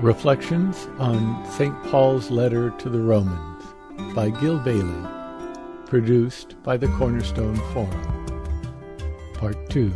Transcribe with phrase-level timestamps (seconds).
[0.00, 1.74] Reflections on St.
[1.84, 3.62] Paul's Letter to the Romans
[4.14, 5.06] by Gil Bailie,
[5.84, 8.26] produced by the Cornerstone Forum.
[9.34, 9.92] Part 2.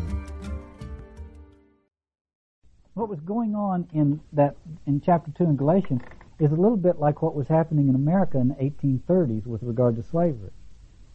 [2.92, 4.56] What was going on in that
[4.86, 6.02] in chapter 2 in Galatians
[6.38, 9.96] is a little bit like what was happening in America in the 1830s with regard
[9.96, 10.50] to slavery.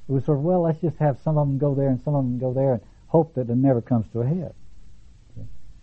[0.07, 2.15] It was sort of, well, let's just have some of them go there and some
[2.15, 4.55] of them go there and hope that it never comes to a head.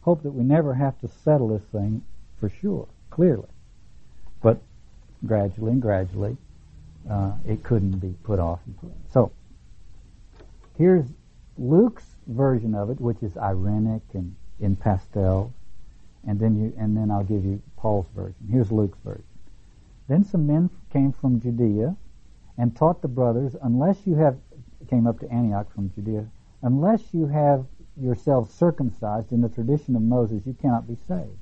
[0.00, 2.02] Hope that we never have to settle this thing
[2.40, 3.48] for sure clearly.
[4.42, 4.60] But
[5.24, 6.36] gradually and gradually,
[7.10, 8.60] uh, it couldn't be put off.
[9.10, 9.32] So,
[10.76, 11.06] here's
[11.56, 15.52] Luke's version of it, which is irenic and in pastel,
[16.26, 18.36] and then you, and then I'll give you Paul's version.
[18.50, 19.24] Here's Luke's version.
[20.08, 21.96] Then some men came from Judea
[22.58, 24.36] and taught the brothers, unless you have
[24.90, 26.26] came up to Antioch from Judea,
[26.62, 27.64] unless you have
[27.98, 31.38] yourselves circumcised in the tradition of Moses, you cannot be saved.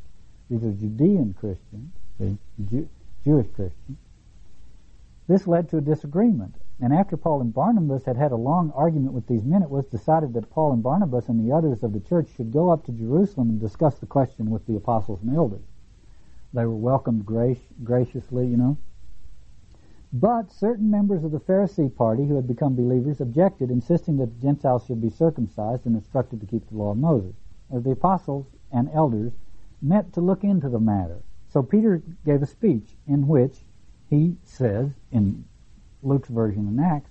[0.54, 1.90] These are Judean Christians,
[2.70, 2.88] Jew,
[3.24, 3.98] Jewish Christians.
[5.26, 6.54] This led to a disagreement.
[6.80, 9.84] And after Paul and Barnabas had had a long argument with these men, it was
[9.86, 12.92] decided that Paul and Barnabas and the others of the church should go up to
[12.92, 15.64] Jerusalem and discuss the question with the apostles and elders.
[16.52, 18.76] They were welcomed graciously, you know.
[20.12, 24.40] But certain members of the Pharisee party who had become believers objected, insisting that the
[24.40, 27.34] Gentiles should be circumcised and instructed to keep the law of Moses.
[27.72, 29.32] As the apostles and elders
[29.84, 31.20] met to look into the matter.
[31.52, 33.54] So Peter gave a speech in which
[34.10, 35.44] he says, in
[36.02, 37.10] Luke's version in Acts,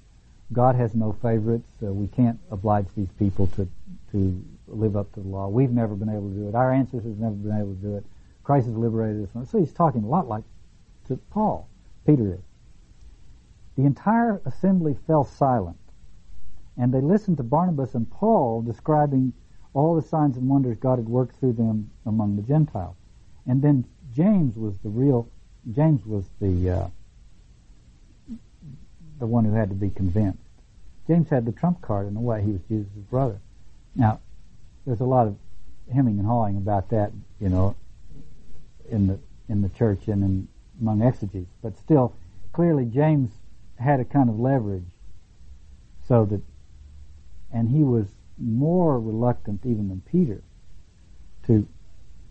[0.51, 1.69] God has no favorites.
[1.81, 3.67] Uh, we can't oblige these people to
[4.11, 5.47] to live up to the law.
[5.47, 6.55] We've never been able to do it.
[6.55, 8.05] Our ancestors have never been able to do it.
[8.43, 9.49] Christ has liberated us from it.
[9.49, 10.43] So he's talking a lot like
[11.07, 11.67] to Paul.
[12.05, 12.41] Peter is.
[13.75, 15.79] The entire assembly fell silent,
[16.77, 19.33] and they listened to Barnabas and Paul describing
[19.73, 22.95] all the signs and wonders God had worked through them among the Gentiles.
[23.45, 25.27] And then James was the real,
[25.71, 26.87] James was the, uh,
[29.19, 30.39] the one who had to be convinced.
[31.07, 32.43] James had the trump card in a way.
[32.43, 33.39] He was Jesus' brother.
[33.95, 34.19] Now,
[34.85, 35.35] there's a lot of
[35.93, 37.75] hemming and hawing about that, you know,
[38.89, 39.19] in the
[39.49, 40.47] in the church and in,
[40.79, 41.51] among exegetes.
[41.61, 42.13] But still,
[42.53, 43.31] clearly James
[43.77, 44.87] had a kind of leverage,
[46.07, 46.41] so that,
[47.51, 48.07] and he was
[48.37, 50.41] more reluctant even than Peter
[51.47, 51.67] to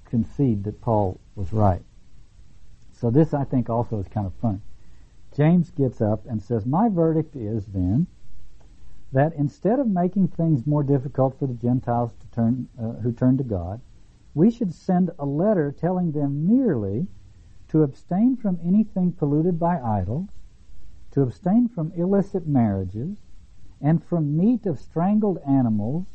[0.04, 1.82] concede that Paul was right.
[2.92, 4.60] So this, I think, also is kind of funny.
[5.36, 8.06] James gets up and says, My verdict is then
[9.12, 13.36] that instead of making things more difficult for the Gentiles to turn, uh, who turn
[13.38, 13.80] to God,
[14.34, 17.06] we should send a letter telling them merely
[17.68, 20.28] to abstain from anything polluted by idols,
[21.10, 23.18] to abstain from illicit marriages,
[23.82, 26.06] and from meat of strangled animals,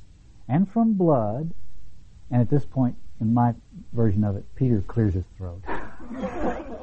[0.47, 1.53] and from blood.
[2.31, 3.53] And at this point, in my
[3.94, 5.61] version of it, Peter clears his throat.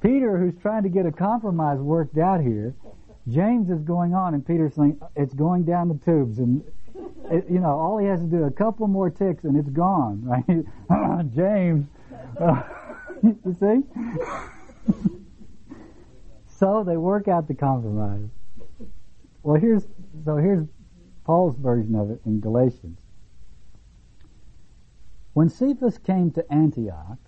[0.00, 2.74] Peter, who's trying to get a compromise worked out here,
[3.28, 6.62] James is going on, and Peter's saying it's going down the tubes, and
[7.30, 10.22] it, you know all he has to do a couple more ticks, and it's gone.
[10.24, 11.86] Right, James.
[12.40, 12.62] Uh,
[13.22, 13.82] you see?
[16.46, 18.28] so they work out the compromise.
[19.42, 19.86] Well, here's
[20.24, 20.66] so here's
[21.24, 23.00] Paul's version of it in Galatians.
[25.32, 27.18] When Cephas came to Antioch,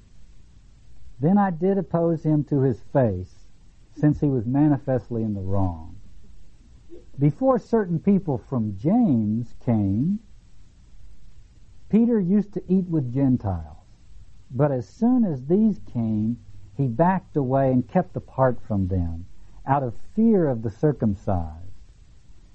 [1.20, 3.46] then I did oppose him to his face,
[3.94, 5.96] since he was manifestly in the wrong.
[7.18, 10.18] Before certain people from James came,
[11.88, 13.76] Peter used to eat with Gentiles.
[14.50, 16.38] But as soon as these came,
[16.74, 19.26] he backed away and kept apart from them,
[19.66, 21.59] out of fear of the circumcised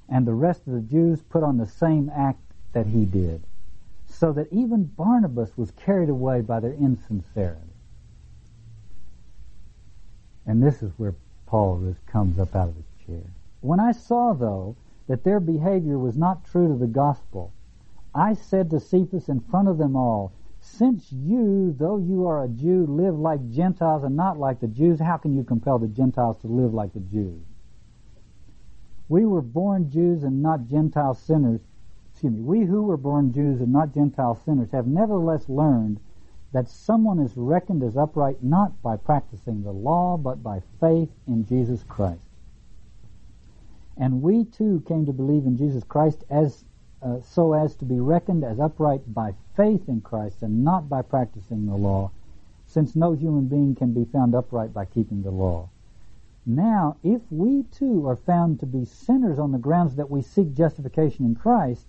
[0.09, 2.39] and the rest of the Jews put on the same act
[2.73, 3.43] that he did,
[4.07, 7.61] so that even Barnabas was carried away by their insincerity.
[10.45, 11.15] And this is where
[11.47, 13.23] Paul just comes up out of his chair.
[13.61, 14.75] When I saw, though,
[15.07, 17.51] that their behavior was not true to the gospel,
[18.13, 20.31] I said to Cephas in front of them all,
[20.61, 24.99] since you, though you are a Jew, live like Gentiles and not like the Jews,
[24.99, 27.41] how can you compel the Gentiles to live like the Jews?
[29.07, 31.61] We were born Jews and not Gentile sinners.
[32.11, 32.41] Excuse me.
[32.41, 35.99] We who were born Jews and not Gentile sinners have nevertheless learned
[36.53, 41.45] that someone is reckoned as upright not by practicing the law, but by faith in
[41.45, 42.21] Jesus Christ.
[43.97, 46.63] And we too came to believe in Jesus Christ as
[47.01, 51.01] uh, so as to be reckoned as upright by faith in Christ and not by
[51.01, 52.11] practicing the law,
[52.65, 55.69] since no human being can be found upright by keeping the law.
[56.45, 60.53] Now, if we too are found to be sinners on the grounds that we seek
[60.53, 61.87] justification in Christ,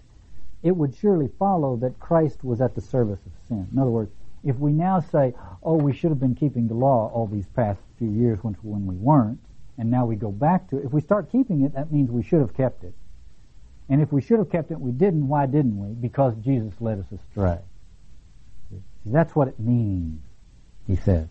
[0.63, 3.69] it would surely follow that Christ was at the service of sin.
[3.71, 4.11] In other words,
[4.47, 7.81] If we now say, oh, we should have been keeping the law all these past
[7.99, 9.41] few years when, we weren't,
[9.77, 12.23] and now we go back to it, if we start keeping it, that means we
[12.23, 12.95] should have kept it.
[13.89, 15.95] And if we should have kept it, we didn't, why didn't we?
[15.95, 17.59] Because Jesus led us astray.
[18.71, 20.23] See, that's what it means,
[20.87, 21.27] he says,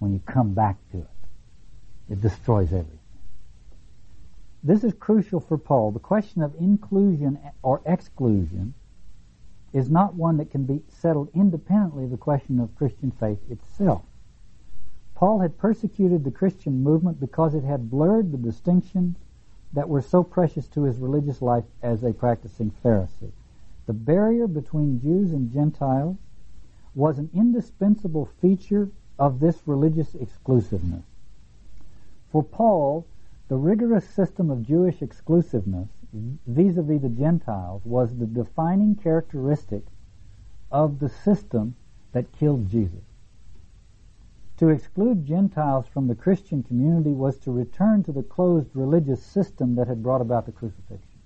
[0.00, 1.06] when you come back to it.
[2.08, 2.98] It destroys everything.
[4.62, 5.92] This is crucial for Paul.
[5.92, 8.74] The question of inclusion or exclusion
[9.72, 14.02] is not one that can be settled independently of the question of Christian faith itself.
[15.14, 19.16] Paul had persecuted the Christian movement because it had blurred the distinctions
[19.72, 23.32] that were so precious to his religious life as a practicing Pharisee.
[23.86, 26.16] The barrier between Jews and Gentiles
[26.94, 31.04] was an indispensable feature of this religious exclusiveness.
[32.30, 33.06] For Paul,
[33.48, 39.84] the rigorous system of Jewish exclusiveness vis-a-vis the Gentiles was the defining characteristic
[40.70, 41.74] of the system
[42.12, 43.04] that killed Jesus.
[44.58, 49.76] To exclude Gentiles from the Christian community was to return to the closed religious system
[49.76, 51.20] that had brought about the crucifixion.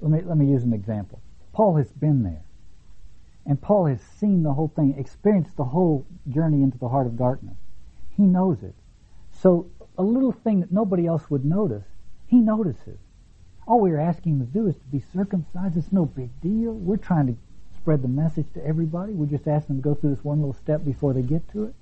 [0.00, 1.20] Let me, let me use an example.
[1.52, 2.44] Paul has been there.
[3.44, 7.16] And Paul has seen the whole thing, experienced the whole journey into the heart of
[7.16, 7.56] darkness.
[8.10, 8.74] He knows it.
[9.40, 11.84] So a little thing that nobody else would notice,
[12.26, 12.98] he notices.
[13.66, 15.76] All we're asking him to do is to be circumcised.
[15.76, 16.72] It's no big deal.
[16.72, 17.36] We're trying to
[17.76, 19.12] spread the message to everybody.
[19.12, 21.64] We're just asking them to go through this one little step before they get to
[21.64, 21.74] it.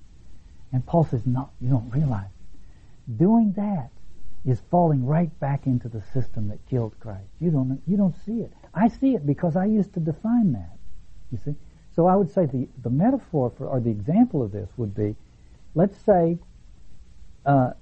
[0.72, 2.30] And Paul says, no, you don't realize.
[3.16, 3.90] Doing that
[4.44, 7.28] is falling right back into the system that killed Christ.
[7.40, 8.52] You don't, you don't see it.
[8.74, 10.76] I see it because I used to define that.
[11.30, 11.54] You see?
[11.94, 15.16] So I would say the, the metaphor for, or the example of this would be,
[15.74, 16.38] let's say,
[17.46, 17.72] uh,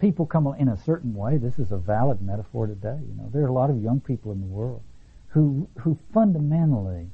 [0.00, 1.36] people come in a certain way.
[1.38, 2.98] This is a valid metaphor today.
[3.00, 4.82] You know, there are a lot of young people in the world
[5.28, 7.08] who who fundamentally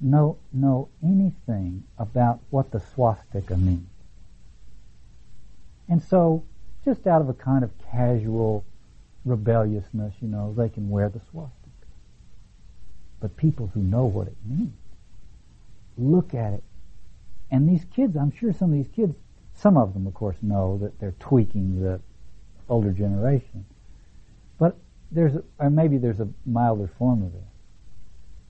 [0.00, 3.88] know know anything about what the swastika means.
[5.88, 6.44] And so,
[6.84, 8.64] just out of a kind of casual
[9.24, 11.60] rebelliousness, you know, they can wear the swastika.
[13.20, 14.72] But people who know what it means
[15.96, 16.64] look at it.
[17.50, 19.14] And these kids, I'm sure some of these kids,
[19.54, 22.00] some of them, of course, know that they're tweaking the
[22.68, 23.64] older generation.
[24.58, 24.76] But
[25.10, 27.42] there's, a, or maybe there's a milder form of this.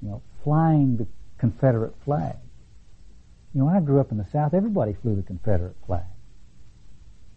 [0.03, 1.07] You know, flying the
[1.39, 2.37] Confederate flag.
[3.53, 6.05] You know, when I grew up in the South, everybody flew the Confederate flag.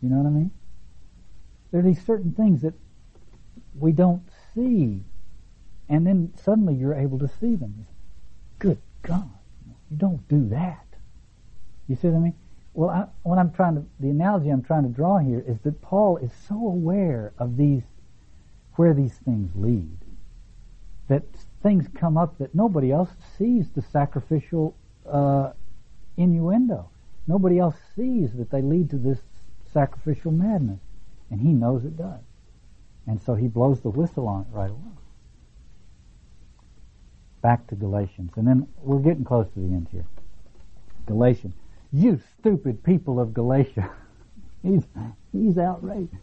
[0.01, 0.51] You know what I mean?
[1.71, 2.73] There are these certain things that
[3.77, 4.23] we don't
[4.55, 5.03] see,
[5.89, 7.85] and then suddenly you're able to see them.
[8.59, 9.29] Good God,
[9.91, 10.85] you don't do that.
[11.87, 12.35] You see what I mean?
[12.77, 15.81] Well, I, what I'm trying to, the analogy I'm trying to draw here is that
[15.81, 17.81] Paul is so aware of these,
[18.75, 19.97] where these things lead,
[21.07, 21.23] that
[21.63, 24.75] things come up that nobody else sees the sacrificial
[25.09, 25.53] uh,
[26.17, 26.87] innuendo.
[27.25, 29.21] Nobody else sees that they lead to this
[29.73, 30.79] sacrificial madness.
[31.31, 32.21] And he knows it does.
[33.07, 34.91] And so he blows the whistle on it right away.
[37.41, 38.33] Back to Galatians.
[38.35, 40.05] And then we're getting close to the end here.
[41.07, 41.55] Galatians.
[41.91, 43.89] You stupid people of Galatia.
[44.63, 44.83] he's,
[45.31, 46.13] he's outraged.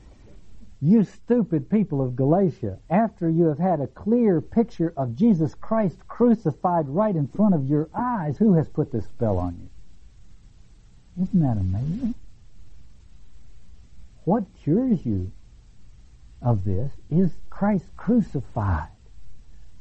[0.81, 5.96] You stupid people of Galatia, after you have had a clear picture of Jesus Christ
[6.08, 9.56] crucified right in front of your eyes, who has put this spell on
[11.16, 11.23] you?
[11.23, 12.14] Isn't that amazing?
[14.25, 15.30] What cures you
[16.44, 18.88] of this is Christ crucified.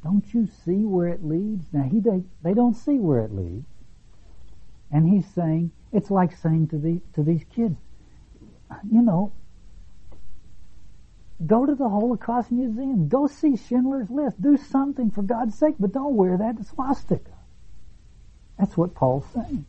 [0.02, 1.72] Don't you see where it leads?
[1.72, 3.66] Now he they, they don't see where it leads.
[4.90, 7.76] And he's saying, it's like saying to the to these kids,
[8.90, 9.32] you know,
[11.46, 15.92] go to the Holocaust Museum, go see Schindler's List, do something for God's sake, but
[15.92, 17.30] don't wear that swastika.
[18.58, 19.66] That's what Paul's saying.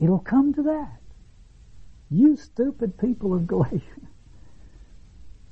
[0.00, 0.98] It'll come to that.
[2.10, 3.80] You stupid people of Galatia.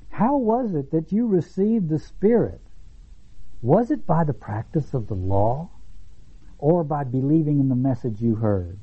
[0.09, 2.61] How was it that you received the Spirit?
[3.61, 5.69] Was it by the practice of the law
[6.57, 8.79] or by believing in the message you heard?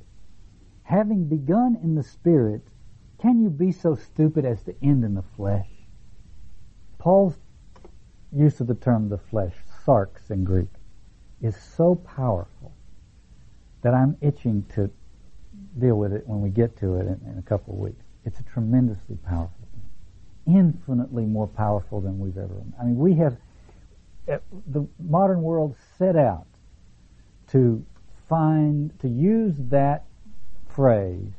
[0.85, 2.63] Having begun in the Spirit,
[3.19, 5.69] can you be so stupid as to end in the flesh?
[6.99, 7.39] Paul's
[8.33, 10.69] use of the term the flesh, sarx in Greek,
[11.41, 12.73] is so powerful
[13.83, 14.91] that I'm itching to
[15.79, 18.05] deal with it when we get to it in, in a couple of weeks.
[18.25, 20.57] It's a tremendously powerful thing.
[20.57, 22.55] Infinitely more powerful than we've ever.
[22.81, 23.37] I mean, we have,
[24.29, 24.39] eh,
[24.69, 26.47] the modern world set out
[27.49, 27.85] to
[28.29, 30.05] find, to use that
[30.69, 31.33] phrase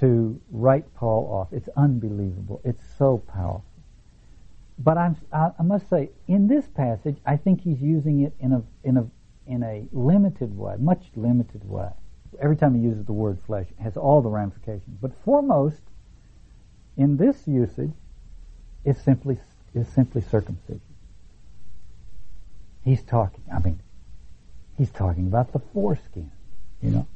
[0.00, 1.52] to write Paul off.
[1.52, 2.60] It's unbelievable.
[2.64, 3.64] It's so powerful.
[4.78, 8.52] But I'm, I, I must say, in this passage, I think he's using it in
[8.52, 9.06] a, in a
[9.46, 11.88] in a limited way, much limited way.
[12.40, 14.98] Every time he uses the word flesh, it has all the ramifications.
[15.00, 15.80] But foremost,
[16.96, 17.92] in this usage,
[18.84, 19.38] is simply
[19.74, 20.80] is simply circumcision.
[22.84, 23.42] He's talking.
[23.54, 23.80] I mean,
[24.78, 26.30] he's talking about the foreskin.
[26.82, 27.06] You know,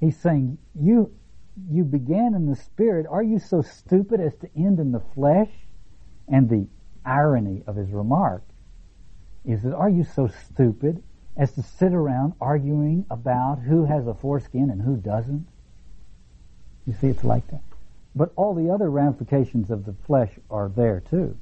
[0.00, 1.12] he's saying you
[1.70, 3.06] you began in the spirit.
[3.08, 5.50] Are you so stupid as to end in the flesh?
[6.26, 6.66] And the
[7.04, 8.42] irony of his remark
[9.44, 11.02] is that are you so stupid
[11.36, 15.46] as to sit around arguing about who has a foreskin and who doesn't?
[16.86, 17.62] You see, it's like that.
[18.14, 21.36] But all the other ramifications of the flesh are there too.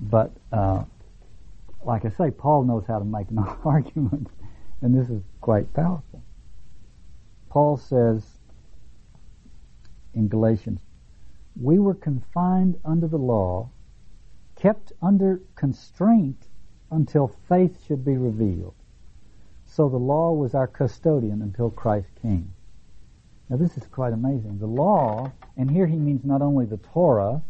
[0.00, 0.84] But, uh,
[1.84, 4.28] like I say, Paul knows how to make an argument,
[4.80, 6.22] and this is quite powerful.
[7.50, 8.24] Paul says
[10.14, 10.80] in Galatians,
[11.60, 13.70] we were confined under the law
[14.56, 16.46] kept under constraint
[16.90, 18.74] until faith should be revealed.
[19.66, 22.52] So the law was our custodian until Christ came.
[23.48, 24.58] Now this is quite amazing.
[24.58, 27.42] The law, and here he means not only the Torah,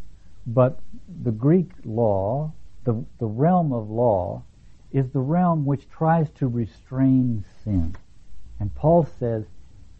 [0.47, 0.79] but
[1.23, 2.51] the Greek law,
[2.85, 4.43] the, the realm of law,
[4.91, 7.95] is the realm which tries to restrain sin.
[8.59, 9.43] And Paul says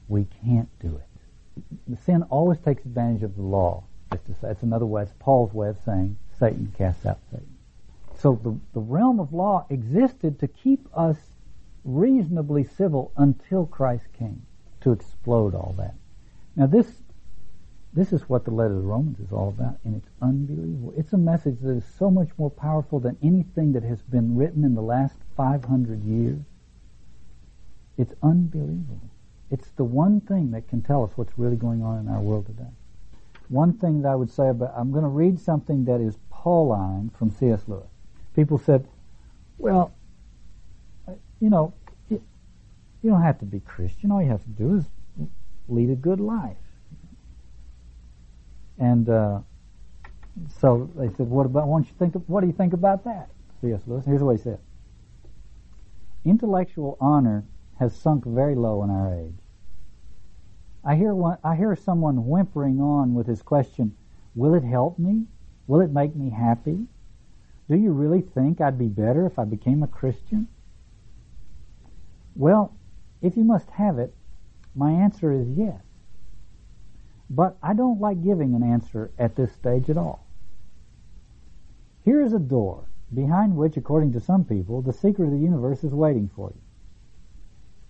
[0.07, 1.99] we can't do it.
[2.05, 3.83] Sin always takes advantage of the law.
[4.11, 7.55] It's another way, it's Paul's way of saying Satan casts out Satan.
[8.17, 11.17] So the, the realm of law existed to keep us
[11.83, 14.45] reasonably civil until Christ came
[14.81, 15.95] to explode all that.
[16.55, 16.87] Now this
[17.95, 20.93] this is what the letter the Romans is all about, and it's unbelievable.
[20.97, 24.65] It's a message that is so much more powerful than anything that has been written
[24.65, 26.41] in the last 500 years.
[27.97, 29.09] It's unbelievable.
[29.49, 32.47] It's the one thing that can tell us what's really going on in our world
[32.47, 32.69] today.
[33.47, 37.11] One thing that I would say about, I'm going to read something that is Pauline
[37.17, 37.61] from C.S.
[37.67, 37.87] Lewis.
[38.35, 38.87] People said,
[39.57, 39.93] well,
[41.39, 41.73] you know,
[42.09, 42.19] you
[43.03, 44.11] don't have to be Christian.
[44.11, 44.85] All you have to do is
[45.69, 46.57] lead a good life.
[48.77, 49.39] And uh,
[50.59, 51.67] so they said, "What about?
[51.67, 52.15] Why don't you think?
[52.15, 53.29] Of, what do you think about that?"
[53.61, 53.81] C.S.
[53.87, 54.05] Lewis.
[54.05, 54.59] Here's what he said:
[56.25, 57.45] Intellectual honor
[57.79, 59.35] has sunk very low in our age.
[60.83, 63.95] I hear one, I hear someone whimpering on with his question,
[64.35, 65.25] will it help me?
[65.67, 66.85] Will it make me happy?
[67.67, 70.47] Do you really think I'd be better if I became a Christian?
[72.35, 72.75] Well,
[73.21, 74.13] if you must have it,
[74.75, 75.81] my answer is yes.
[77.29, 80.25] But I don't like giving an answer at this stage at all.
[82.03, 85.83] Here is a door behind which, according to some people, the secret of the universe
[85.83, 86.61] is waiting for you.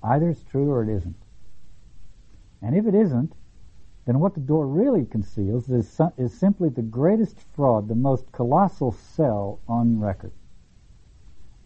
[0.02, 1.18] Either it's true or it isn't.
[2.62, 3.34] And if it isn't,
[4.06, 8.92] then what the door really conceals is, is simply the greatest fraud, the most colossal
[8.92, 10.32] sell on record.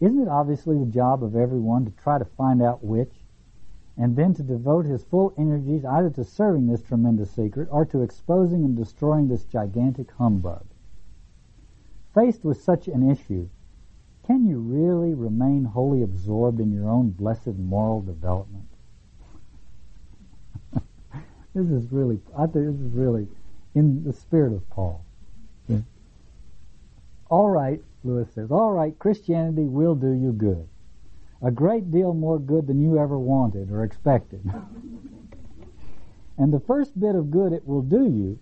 [0.00, 3.12] Isn't it obviously the job of everyone to try to find out which,
[4.00, 8.00] and then to devote his full energies either to serving this tremendous secret or to
[8.00, 10.64] exposing and destroying this gigantic humbug?
[12.14, 13.46] Faced with such an issue,
[14.26, 18.64] can you really remain wholly absorbed in your own blessed moral development?
[21.52, 23.28] This is really, I think this is really
[23.74, 25.04] in the spirit of Paul.
[25.68, 25.80] Yeah.
[27.28, 30.68] All right, Lewis says, all right, Christianity will do you good.
[31.42, 34.42] A great deal more good than you ever wanted or expected.
[36.38, 38.38] and the first bit of good it will do you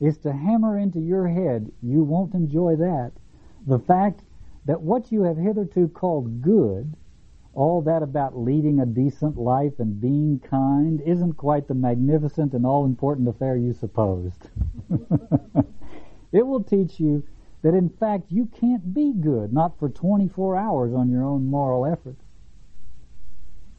[0.00, 3.12] is to hammer into your head, you won't enjoy that,
[3.66, 4.20] the fact
[4.66, 6.94] that what you have hitherto called good
[7.58, 12.64] all that about leading a decent life and being kind isn't quite the magnificent and
[12.64, 14.50] all important affair you supposed.
[16.32, 17.24] it will teach you
[17.62, 21.86] that in fact you can't be good, not for 24 hours on your own moral
[21.86, 22.16] effort.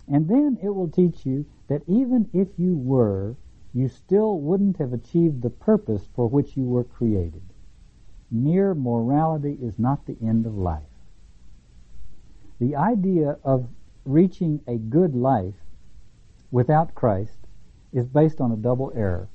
[0.08, 3.36] And then it will teach you that even if you were,
[3.74, 7.44] you still wouldn't have achieved the purpose for which you were created.
[8.32, 10.84] Mere morality is not the end of life.
[12.60, 13.70] The idea of
[14.06, 15.56] reaching a good life
[16.52, 17.38] without Christ
[17.94, 19.30] is based on a double error.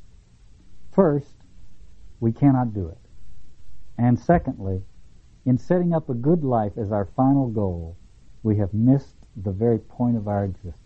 [0.93, 1.35] First,
[2.21, 3.04] we cannot do it.
[3.97, 4.83] And secondly,
[5.45, 7.97] in setting up a good life as our final goal,
[8.43, 10.79] we have missed the very point of our existence.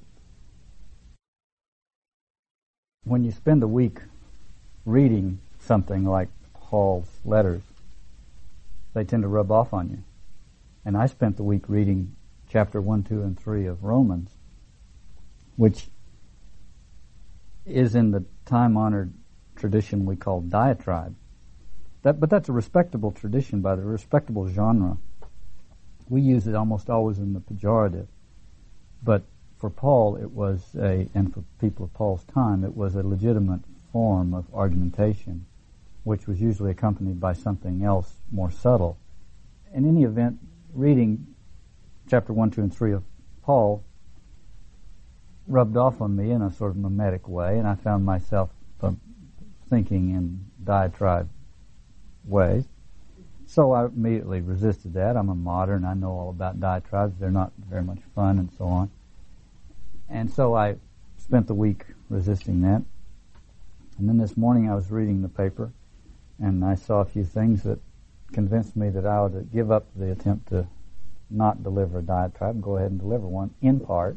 [3.04, 4.00] When you spend a week
[4.84, 7.62] reading something like Paul's letters,
[8.94, 9.98] they tend to rub off on you.
[10.84, 12.14] And I spent the week reading
[12.48, 14.30] chapter 1, 2, and 3 of Romans,
[15.56, 15.88] which
[17.66, 19.12] is in the time-honored
[19.56, 21.14] tradition we call diatribe.
[22.08, 24.96] That, but that's a respectable tradition by the respectable genre.
[26.08, 28.06] we use it almost always in the pejorative,
[29.02, 29.24] but
[29.58, 33.60] for Paul it was a, and for people of Paul's time, it was a legitimate
[33.92, 35.44] form of argumentation,
[36.04, 38.96] which was usually accompanied by something else more subtle.
[39.74, 40.38] In any event,
[40.72, 41.26] reading
[42.08, 43.02] chapter 1, 2, and 3 of
[43.42, 43.84] Paul
[45.46, 48.48] rubbed off on me in a sort of mimetic way, and I found myself
[48.80, 48.92] uh,
[49.68, 51.28] thinking in diatribe
[52.28, 52.64] ways.
[53.46, 55.16] So I immediately resisted that.
[55.16, 55.84] I'm a modern.
[55.84, 57.18] I know all about diatribes.
[57.18, 58.90] They're not very much fun and so on.
[60.08, 60.76] And so I
[61.16, 62.82] spent the week resisting that.
[63.98, 65.72] And then this morning I was reading the paper
[66.38, 67.80] and I saw a few things that
[68.32, 70.66] convinced me that I ought to give up the attempt to
[71.30, 74.16] not deliver a diatribe and go ahead and deliver one in part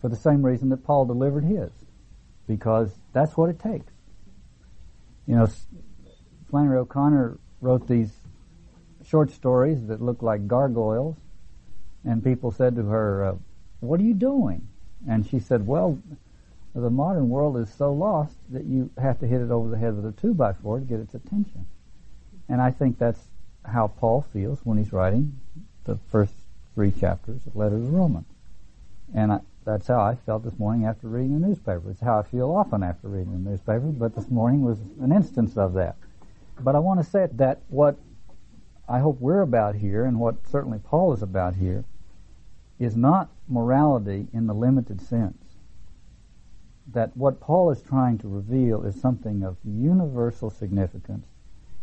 [0.00, 1.70] for the same reason that Paul delivered his
[2.46, 3.92] because that's what it takes.
[5.26, 5.48] You know,
[6.54, 8.12] Flannery O'Connor wrote these
[9.04, 11.16] short stories that look like gargoyles,
[12.04, 13.34] and people said to her, uh,
[13.80, 14.68] "What are you doing?"
[15.04, 15.98] And she said, "Well,
[16.72, 19.96] the modern world is so lost that you have to hit it over the head
[19.96, 21.66] with a two by four to get its attention."
[22.48, 23.26] And I think that's
[23.64, 25.40] how Paul feels when he's writing
[25.82, 26.34] the first
[26.76, 28.28] three chapters of Letter to Romans.
[29.12, 31.90] And I, that's how I felt this morning after reading the newspaper.
[31.90, 35.56] It's how I feel often after reading the newspaper, but this morning was an instance
[35.56, 35.96] of that.
[36.60, 37.98] But I want to say that what
[38.88, 41.84] I hope we're about here, and what certainly Paul is about here,
[42.78, 45.56] is not morality in the limited sense.
[46.86, 51.26] That what Paul is trying to reveal is something of universal significance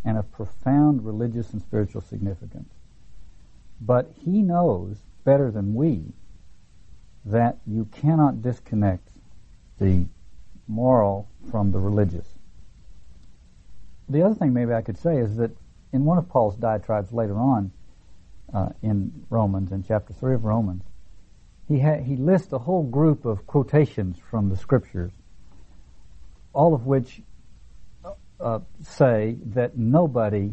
[0.06, 2.74] and of profound religious and spiritual significance.
[3.80, 6.14] But he knows better than we
[7.26, 9.10] that you cannot disconnect
[9.80, 10.06] the
[10.68, 12.38] moral from the religious.
[14.12, 15.52] The other thing maybe I could say is that
[15.94, 17.72] in one of Paul's diatribes later on
[18.54, 20.84] uh, in Romans, in chapter 3 of Romans,
[21.70, 25.14] he, ha- he lists a whole group of quotations from the scriptures,
[26.52, 27.22] all of which
[28.42, 30.52] uh, say that nobody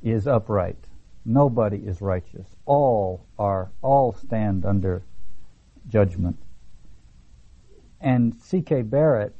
[0.00, 0.78] is upright,
[1.24, 5.02] nobody is righteous, all are, all stand under
[5.88, 6.38] judgment.
[8.00, 8.82] And C.K.
[8.82, 9.34] Barrett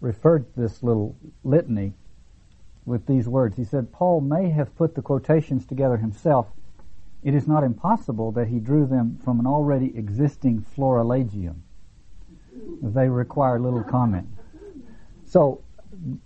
[0.00, 1.92] referred to this little litany
[2.88, 3.56] with these words.
[3.56, 6.48] He said, Paul may have put the quotations together himself.
[7.22, 11.62] It is not impossible that he drew them from an already existing florilegium.
[12.82, 14.28] They require little comment.
[15.26, 15.62] So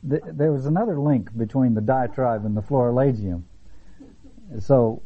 [0.08, 3.44] th- there was another link between the diatribe and the florilegium.
[4.60, 5.02] So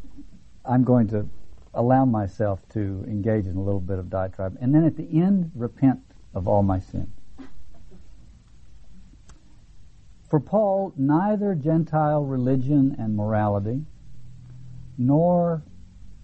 [0.65, 1.29] I'm going to
[1.75, 4.57] allow myself to engage in a little bit of diatribe.
[4.61, 6.01] And then at the end, repent
[6.35, 7.16] of all my sins.
[10.37, 13.87] For Paul, neither Gentile religion and morality,
[14.99, 15.63] nor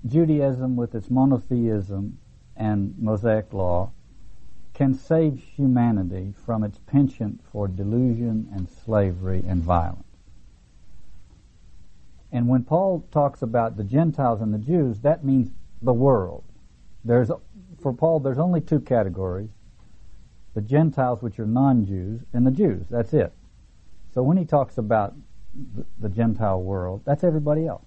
[0.05, 2.19] Judaism with its monotheism
[2.55, 3.91] and Mosaic law,
[4.75, 10.05] can save humanity from its penchant for delusion and slavery and violence.
[12.31, 16.45] And when Paul talks about the Gentiles and the Jews, that means the world.
[17.03, 17.31] There's,
[17.81, 19.49] for Paul, there's only two categories.
[20.53, 22.85] The Gentiles, which are non-Jews, and the Jews.
[22.91, 23.33] That's it.
[24.15, 25.15] So when he talks about
[25.55, 27.85] the, the Gentile world, that's everybody else.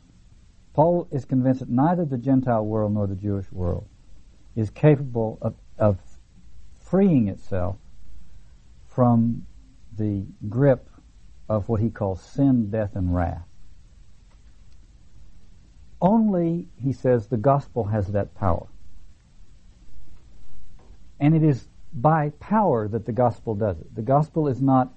[0.73, 3.87] Paul is convinced that neither the Gentile world nor the Jewish world
[4.55, 5.97] is capable of, of
[6.79, 7.77] freeing itself
[8.87, 9.45] from
[9.97, 10.89] the grip
[11.47, 13.45] of what he calls sin, death, and wrath.
[16.01, 18.67] Only, he says, the gospel has that power.
[21.19, 23.95] And it is by power that the gospel does it.
[23.95, 24.93] The gospel is not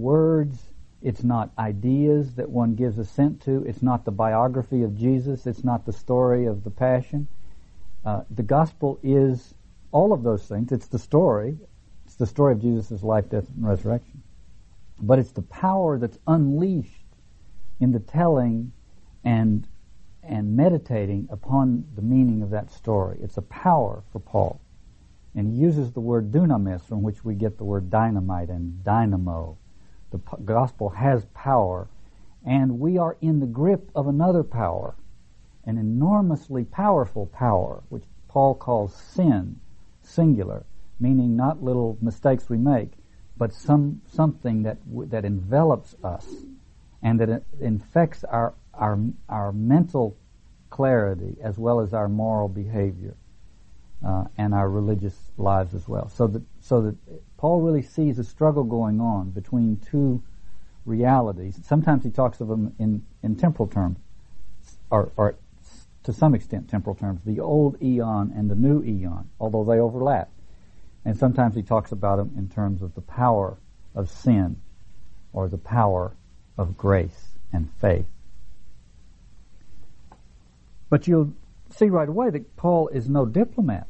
[0.00, 5.46] words, it's not ideas that one gives assent to, it's not the biography of Jesus,
[5.46, 7.28] it's not the story of the Passion.
[8.04, 9.54] Uh, the gospel is
[9.92, 10.72] all of those things.
[10.72, 11.58] It's the story.
[12.06, 14.22] It's the story of Jesus' life, death, and resurrection.
[15.00, 17.06] But it's the power that's unleashed
[17.80, 18.72] in the telling
[19.24, 19.66] and
[20.22, 23.18] and meditating upon the meaning of that story.
[23.22, 24.60] It's a power for Paul.
[25.34, 29.56] And he uses the word dunamis, from which we get the word dynamite and dynamo.
[30.10, 31.88] The gospel has power,
[32.44, 34.94] and we are in the grip of another power,
[35.64, 39.60] an enormously powerful power, which Paul calls sin,
[40.02, 40.64] singular,
[40.98, 42.92] meaning not little mistakes we make,
[43.36, 44.78] but some something that
[45.10, 46.26] that envelops us
[47.02, 50.16] and that infects our our, our mental
[50.70, 53.14] clarity as well as our moral behavior
[54.06, 56.08] uh, and our religious lives as well.
[56.08, 56.96] So that, so that
[57.38, 60.22] Paul really sees a struggle going on between two
[60.84, 61.58] realities.
[61.64, 63.98] Sometimes he talks of them in, in temporal terms,
[64.90, 65.36] or, or
[66.02, 70.30] to some extent temporal terms, the old eon and the new eon, although they overlap.
[71.04, 73.56] And sometimes he talks about them in terms of the power
[73.94, 74.60] of sin
[75.32, 76.12] or the power
[76.58, 78.06] of grace and faith.
[80.90, 81.34] But you'll
[81.70, 83.86] see right away that Paul is no diplomat.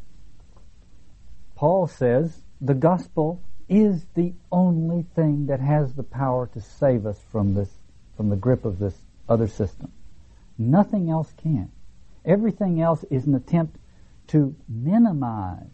[1.55, 7.19] Paul says the gospel is the only thing that has the power to save us
[7.31, 7.69] from this,
[8.17, 8.95] from the grip of this
[9.29, 9.93] other system.
[10.57, 11.71] Nothing else can.
[12.25, 13.79] Everything else is an attempt
[14.29, 15.67] to minimize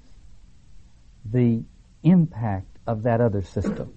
[1.25, 1.63] the
[2.03, 3.95] impact of that other system,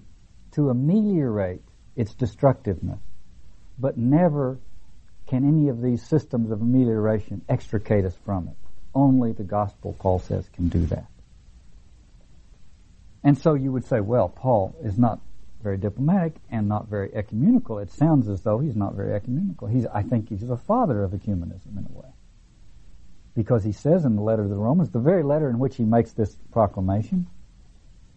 [0.52, 1.60] to ameliorate
[1.94, 3.00] its destructiveness,
[3.78, 4.58] but never
[5.26, 8.56] can any of these systems of amelioration extricate us from it.
[8.94, 11.06] Only the gospel, Paul says, can do that.
[13.24, 15.20] And so you would say, well, Paul is not
[15.62, 17.78] very diplomatic and not very ecumenical.
[17.78, 19.66] It sounds as though he's not very ecumenical.
[19.66, 22.08] He's, I think he's the father of ecumenism in a way.
[23.34, 25.84] Because he says in the letter to the Romans, the very letter in which he
[25.84, 27.26] makes this proclamation,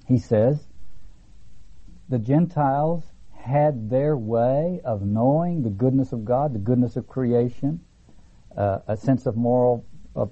[0.08, 0.68] he says,
[2.10, 7.80] the Gentiles had their way of knowing the goodness of God, the goodness of creation,
[8.56, 9.86] uh, a sense of moral
[10.16, 10.26] uh,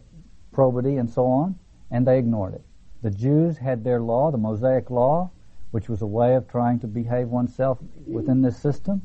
[0.51, 1.57] probity, and so on,
[1.89, 2.61] and they ignored it.
[3.01, 5.31] The Jews had their law, the Mosaic law,
[5.71, 9.01] which was a way of trying to behave oneself within this system,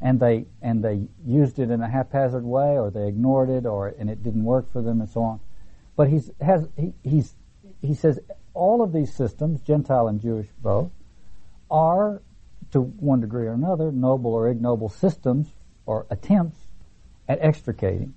[0.00, 3.88] and they and they used it in a haphazard way, or they ignored it, or
[3.88, 5.40] and it didn't work for them, and so on.
[5.94, 7.36] But he's has he, he's
[7.80, 8.18] he says
[8.52, 10.90] all of these systems, Gentile and Jewish both,
[11.70, 12.22] are
[12.72, 15.54] to one degree or another noble or ignoble systems
[15.84, 16.58] or attempts
[17.28, 18.14] at extricating,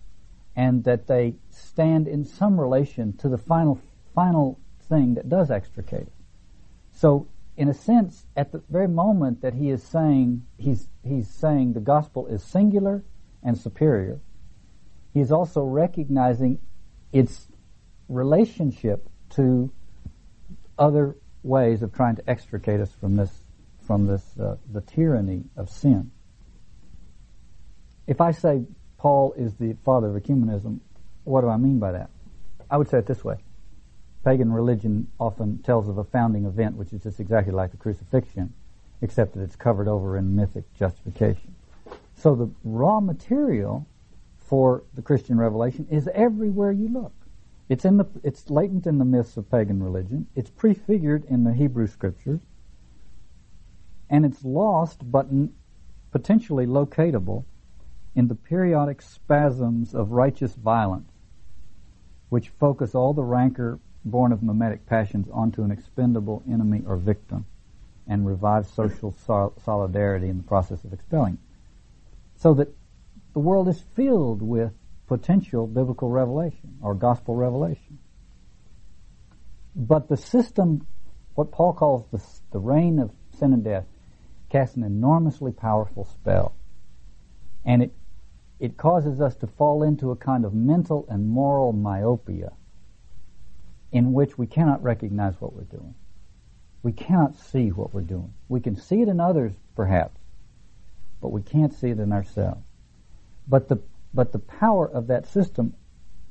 [0.55, 3.79] and that they stand in some relation to the final
[4.15, 4.57] final
[4.89, 6.13] thing that does extricate it.
[6.91, 11.73] So, in a sense, at the very moment that he is saying he's he's saying
[11.73, 13.04] the gospel is singular
[13.43, 14.19] and superior,
[15.13, 16.60] he is also recognizing
[17.12, 17.47] its
[18.08, 19.71] relationship to
[20.78, 23.43] other ways of trying to extricate us from this
[23.86, 26.12] from this uh, the tyranny of sin.
[28.08, 28.63] If I say
[28.97, 30.80] Paul is the father of ecumenism,
[31.23, 32.10] what do I mean by that?
[32.71, 33.38] I would say it this way
[34.23, 38.53] pagan religion often tells of a founding event which is just exactly like the crucifixion,
[39.01, 41.55] except that it's covered over in mythic justification.
[42.15, 43.88] So the raw material
[44.38, 47.13] for the Christian revelation is everywhere you look.
[47.69, 50.27] It's in the it's latent in the myths of pagan religion.
[50.36, 52.41] It's prefigured in the Hebrew scriptures,
[54.10, 55.27] and it's lost but
[56.12, 57.45] potentially locatable
[58.15, 61.12] in the periodic spasms of righteous violence,
[62.29, 67.45] which focus all the rancor born of mimetic passions onto an expendable enemy or victim
[68.07, 71.38] and revive social sol- solidarity in the process of expelling.
[72.35, 72.69] So that
[73.33, 74.71] the world is filled with
[75.07, 77.99] potential biblical revelation or gospel revelation.
[79.75, 80.85] But the system,
[81.35, 83.85] what Paul calls the, the reign of sin and death,
[84.49, 86.55] casts an enormously powerful spell.
[87.63, 87.93] And it,
[88.59, 92.53] it causes us to fall into a kind of mental and moral myopia
[93.91, 95.95] in which we cannot recognize what we're doing.
[96.84, 98.34] We cannot see what we're doing.
[98.47, 100.19] We can see it in others, perhaps,
[101.21, 102.63] but we can't see it in ourselves.
[103.47, 103.80] But the,
[104.13, 105.73] but the power of that system,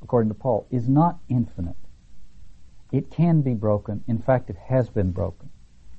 [0.01, 1.75] according to Paul, is not infinite.
[2.91, 4.03] It can be broken.
[4.07, 5.49] In fact, it has been broken.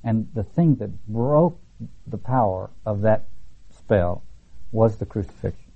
[0.03, 1.59] And the thing that broke
[2.07, 3.25] the power of that
[3.69, 4.23] spell
[4.71, 5.71] was the crucifixion.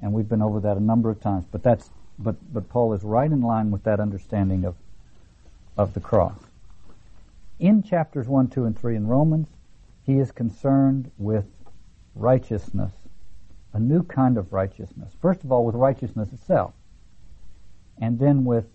[0.00, 3.02] And we've been over that a number of times, but that's but but Paul is
[3.02, 4.76] right in line with that understanding of
[5.76, 6.38] of the cross.
[7.58, 9.48] In chapters 1, 2, and 3 in Romans,
[10.04, 11.46] he is concerned with
[12.14, 12.92] righteousness,
[13.72, 15.12] a new kind of righteousness.
[15.20, 16.74] First of all, with righteousness itself,
[17.98, 18.66] and then with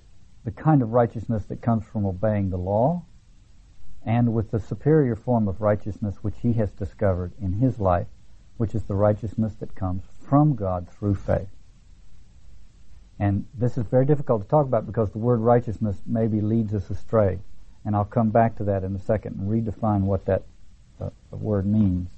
[0.46, 3.04] the kind of righteousness that comes from obeying the law,
[4.06, 8.08] and with the superior form of righteousness which he has discovered in his life,
[8.58, 11.50] which is the righteousness that comes from God through faith.
[13.20, 16.90] And this is very difficult to talk about because the word righteousness maybe leads us
[16.90, 17.40] astray.
[17.86, 20.44] And I'll come back to that in a second and redefine what that
[21.02, 22.10] uh, word means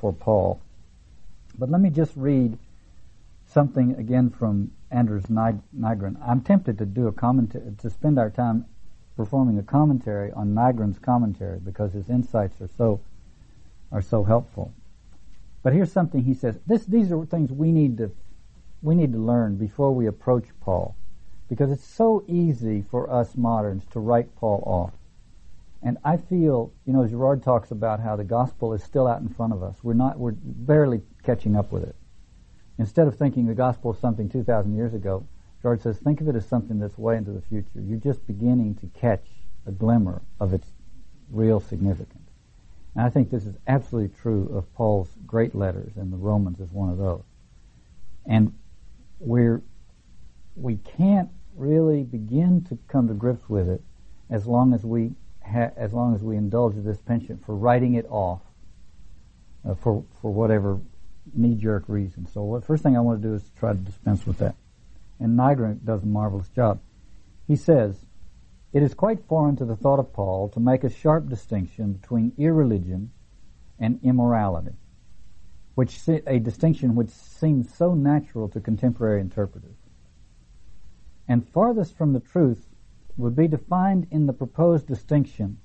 [0.00, 0.60] for Paul.
[1.58, 2.58] But let me just read
[3.46, 6.16] something again from Anders Nygren.
[6.26, 8.66] I'm tempted to do a commentary, to spend our time
[9.16, 13.00] performing a commentary on Nygren's commentary because his insights are so,
[13.90, 14.72] are so helpful.
[15.62, 16.56] But here's something he says.
[16.66, 18.12] This, these are things we need to
[18.82, 20.96] we need to learn before we approach Paul.
[21.48, 24.92] Because it's so easy for us moderns to write Paul off.
[25.82, 29.28] And I feel, you know, Girard talks about how the gospel is still out in
[29.28, 29.76] front of us.
[29.82, 31.94] We're not, we're barely catching up with it.
[32.78, 35.26] Instead of thinking the gospel is something 2,000 years ago,
[35.62, 37.80] Girard says, think of it as something that's way into the future.
[37.80, 39.24] You're just beginning to catch
[39.66, 40.68] a glimmer of its
[41.30, 42.30] real significance.
[42.94, 46.70] And I think this is absolutely true of Paul's great letters, and the Romans is
[46.72, 47.22] one of those.
[48.26, 48.52] And
[49.20, 49.62] we're,
[50.54, 53.82] we can't really begin to come to grips with it
[54.30, 55.12] as long as we
[55.44, 58.40] ha- as long as we indulge this penchant for writing it off
[59.68, 60.78] uh, for for whatever
[61.34, 62.26] knee-jerk reason.
[62.26, 64.54] So the first thing I want to do is try to dispense with that.
[65.20, 66.80] And Nygren does a marvelous job.
[67.46, 68.06] He says,
[68.72, 72.32] it is quite foreign to the thought of Paul to make a sharp distinction between
[72.38, 73.10] irreligion
[73.78, 74.72] and immorality,
[75.78, 79.76] which a distinction which seems so natural to contemporary interpreters.
[81.28, 82.66] And farthest from the truth
[83.16, 85.58] would be to find in the proposed distinction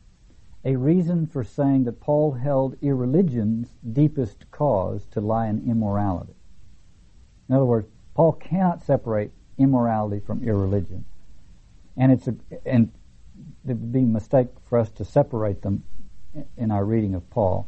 [0.64, 6.36] a reason for saying that Paul held irreligion's deepest cause to lie in immorality.
[7.50, 11.06] In other words, Paul cannot separate immorality from irreligion.
[11.98, 12.36] And it's a,
[12.68, 12.92] and
[13.68, 15.84] it would be a mistake for us to separate them
[16.56, 17.68] in our reading of Paul.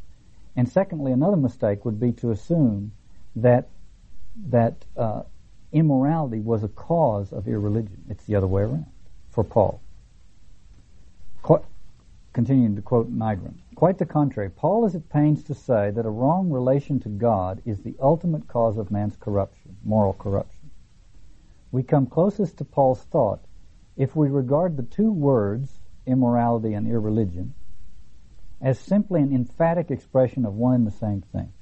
[0.55, 2.91] And secondly, another mistake would be to assume
[3.35, 3.67] that
[4.49, 5.23] that uh,
[5.71, 8.03] immorality was a cause of irreligion.
[8.09, 8.85] It's the other way around
[9.31, 9.81] for Paul.
[12.35, 13.53] Continuing to quote Nygren.
[13.75, 17.61] Quite the contrary, Paul is at pains to say that a wrong relation to God
[17.65, 20.69] is the ultimate cause of man's corruption, moral corruption.
[21.71, 23.39] We come closest to Paul's thought
[23.95, 27.53] if we regard the two words, immorality and irreligion,
[28.65, 31.53] as simply an emphatic expression of one and the same thing.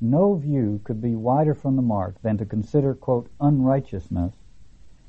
[0.00, 4.32] No view could be wider from the mark than to consider, quote, unrighteousness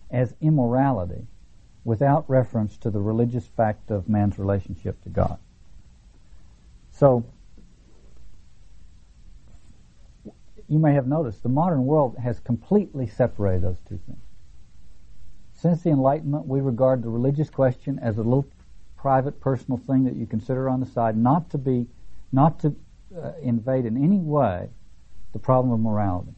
[0.10, 1.27] as immorality
[1.83, 5.38] without reference to the religious fact of man's relationship to God.
[6.89, 7.23] So,
[10.67, 14.17] you may have noticed the modern world has completely separated those two things.
[15.53, 18.47] Since the Enlightenment, we regard the religious question as a little
[18.97, 21.88] private, personal thing that you consider on the side, not to be,
[22.31, 22.75] not to
[23.15, 24.69] uh, invade in any way
[25.33, 26.33] the problem of morality.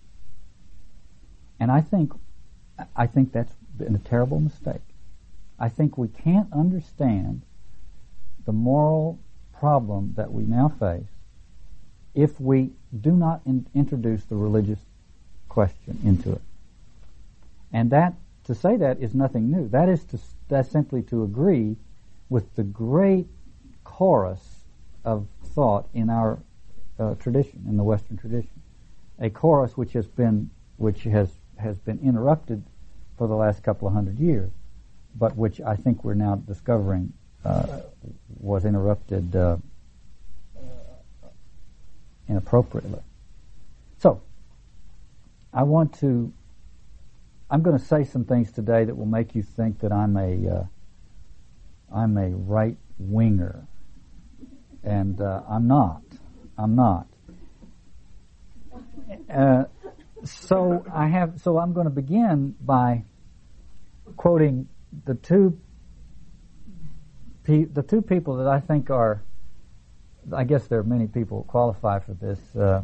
[1.59, 2.13] And I think,
[2.95, 4.81] I think that's been a terrible mistake.
[5.57, 7.41] I think we can't understand
[8.45, 9.19] the moral
[9.53, 11.09] problem that we now face
[12.15, 14.79] if we do not in- introduce the religious
[15.47, 16.41] question into it.
[17.71, 18.13] And that,
[18.45, 19.67] to say that is nothing new.
[19.67, 21.75] That is to, that's simply to agree
[22.29, 23.27] with the great
[23.83, 24.65] chorus
[25.03, 26.39] of thought in our
[26.99, 28.61] uh, tradition, in the Western tradition.
[29.19, 32.63] A chorus which has been, which has, has been interrupted
[33.17, 34.51] for the last couple of hundred years
[35.15, 37.13] but which I think we're now discovering
[37.43, 37.81] uh,
[38.39, 39.57] was interrupted uh,
[42.27, 43.01] inappropriately.
[43.99, 44.21] So,
[45.53, 46.31] I want to.
[47.51, 50.67] I'm going to say some things today that will make you think that I'm a
[51.93, 53.67] uh, a right winger,
[54.83, 56.01] and uh, I'm not.
[56.57, 57.07] I'm not.
[59.33, 59.63] Uh,
[60.23, 61.41] so I have.
[61.41, 63.03] So I'm going to begin by
[64.17, 64.67] quoting
[65.05, 65.57] the two
[67.45, 69.23] the two people that I think are,
[70.35, 72.83] I guess there are many people who qualify for this, uh,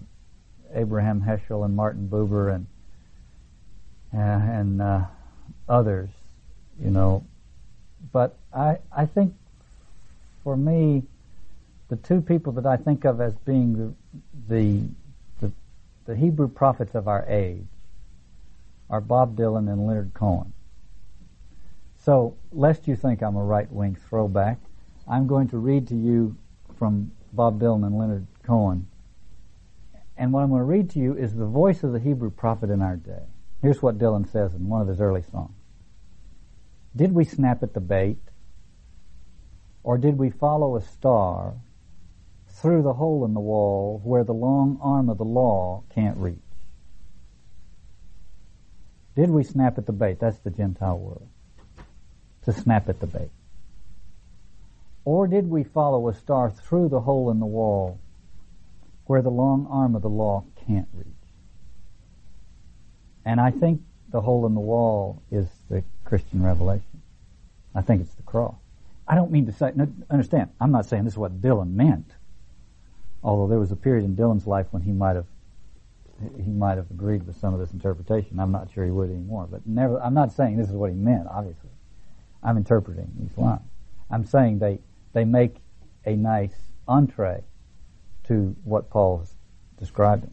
[0.73, 2.65] Abraham Heschel and Martin Buber and
[4.13, 5.01] uh, and uh,
[5.69, 6.09] others,
[6.81, 7.25] you know.
[8.11, 9.33] But I I think
[10.43, 11.03] for me,
[11.89, 13.93] the two people that I think of as being the
[14.47, 14.81] the
[15.41, 15.51] the,
[16.05, 17.65] the Hebrew prophets of our age
[18.89, 20.53] are Bob Dylan and Leonard Cohen.
[21.97, 24.59] So, lest you think I'm a right wing throwback,
[25.07, 26.35] I'm going to read to you
[26.77, 28.87] from Bob Dylan and Leonard Cohen.
[30.17, 32.69] And what I'm going to read to you is the voice of the Hebrew prophet
[32.69, 33.23] in our day.
[33.61, 35.55] Here's what Dylan says in one of his early songs.
[36.95, 38.17] Did we snap at the bait?
[39.83, 41.53] Or did we follow a star
[42.47, 46.39] through the hole in the wall where the long arm of the law can't reach?
[49.15, 50.19] Did we snap at the bait?
[50.19, 51.27] That's the Gentile world
[52.43, 53.31] to snap at the bait?
[55.03, 57.99] Or did we follow a star through the hole in the wall
[59.05, 61.07] where the long arm of the law can't reach?
[63.23, 63.81] And I think
[64.11, 67.01] the hole in the wall is the Christian revelation.
[67.73, 68.55] I think it's the cross.
[69.07, 69.71] I don't mean to say,
[70.09, 72.11] understand, I'm not saying this is what Dylan meant.
[73.23, 75.25] Although there was a period in Dylan's life when he might have
[76.37, 78.39] he might have agreed with some of this interpretation.
[78.39, 79.47] I'm not sure he would anymore.
[79.49, 81.69] But never, I'm not saying this is what he meant, obviously.
[82.41, 83.67] I'm interpreting these lines.
[84.09, 84.79] I'm saying they,
[85.13, 85.57] they make
[86.05, 86.55] a nice
[86.87, 87.43] entree
[88.27, 89.33] to what Paul's
[89.77, 90.31] describing.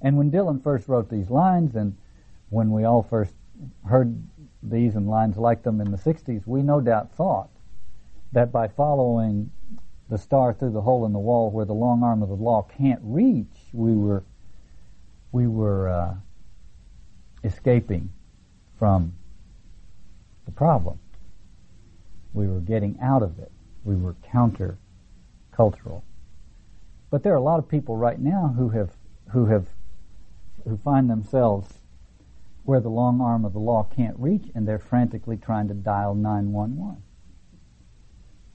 [0.00, 1.96] And when Dylan first wrote these lines, and
[2.50, 3.34] when we all first
[3.86, 4.22] heard
[4.62, 7.50] these and lines like them in the 60s, we no doubt thought
[8.32, 9.50] that by following
[10.08, 12.62] the star through the hole in the wall where the long arm of the law
[12.76, 14.24] can't reach, we were
[15.32, 16.14] we were uh,
[17.42, 18.08] escaping
[18.78, 19.12] from
[20.44, 20.98] the problem.
[22.32, 23.50] We were getting out of it.
[23.84, 24.78] We were counter
[25.50, 26.04] cultural.
[27.10, 28.90] But there are a lot of people right now who have
[29.32, 29.66] who have
[30.64, 31.80] who find themselves
[32.64, 36.14] where the long arm of the law can't reach and they're frantically trying to dial
[36.14, 37.02] 911.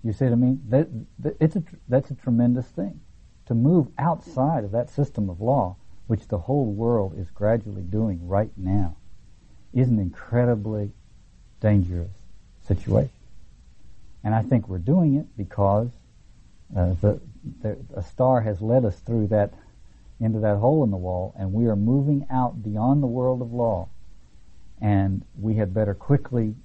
[0.03, 0.61] You see what I mean?
[0.69, 0.87] That,
[1.19, 3.01] that, it's a, that's a tremendous thing.
[3.47, 5.75] To move outside of that system of law,
[6.07, 8.95] which the whole world is gradually doing right now,
[9.73, 10.91] is an incredibly
[11.59, 12.11] dangerous
[12.67, 13.11] situation.
[14.23, 15.89] And I think we're doing it because
[16.75, 17.19] uh, the,
[17.61, 19.53] the, a star has led us through that,
[20.19, 23.53] into that hole in the wall, and we are moving out beyond the world of
[23.53, 23.89] law.
[24.81, 26.55] And we had better quickly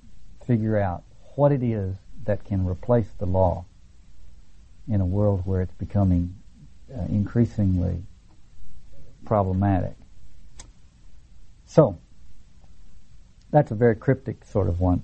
[0.47, 1.03] figure out
[1.35, 3.65] what it is that can replace the law
[4.89, 6.35] in a world where it's becoming
[6.95, 8.03] uh, increasingly
[9.25, 9.97] problematic.
[11.67, 11.99] So,
[13.51, 15.03] that's a very cryptic sort of one.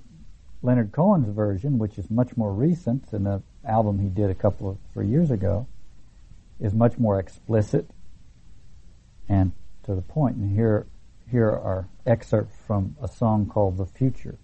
[0.61, 4.69] Leonard Cohen's version, which is much more recent than the album he did a couple
[4.69, 5.67] of three years ago,
[6.59, 7.89] is much more explicit
[9.27, 9.51] and
[9.83, 10.35] to the point.
[10.35, 10.85] And here,
[11.31, 14.37] here are excerpts from a song called "The Future."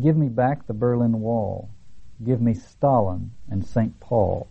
[0.00, 1.68] Give me back the Berlin Wall.
[2.24, 3.98] Give me Stalin and St.
[3.98, 4.46] Paul.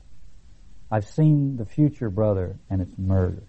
[0.92, 3.44] I've seen the future, brother, and it's murder.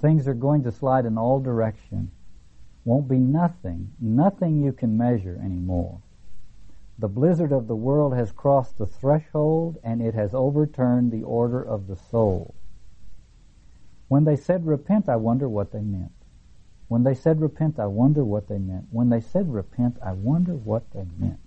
[0.00, 2.12] Things are going to slide in all directions.
[2.84, 6.00] Won't be nothing, nothing you can measure anymore.
[6.98, 11.60] The blizzard of the world has crossed the threshold and it has overturned the order
[11.60, 12.54] of the soul.
[14.08, 16.12] When they said repent, I wonder what they meant.
[16.88, 18.86] When they said repent, I wonder what they meant.
[18.90, 21.40] When they said repent, I wonder what they meant.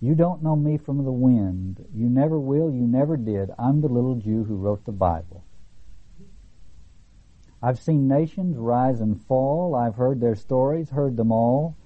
[0.00, 1.84] You don't know me from the wind.
[1.94, 2.72] You never will.
[2.72, 3.50] You never did.
[3.58, 5.44] I'm the little Jew who wrote the Bible.
[7.62, 9.74] I've seen nations rise and fall.
[9.74, 11.76] I've heard their stories, heard them all.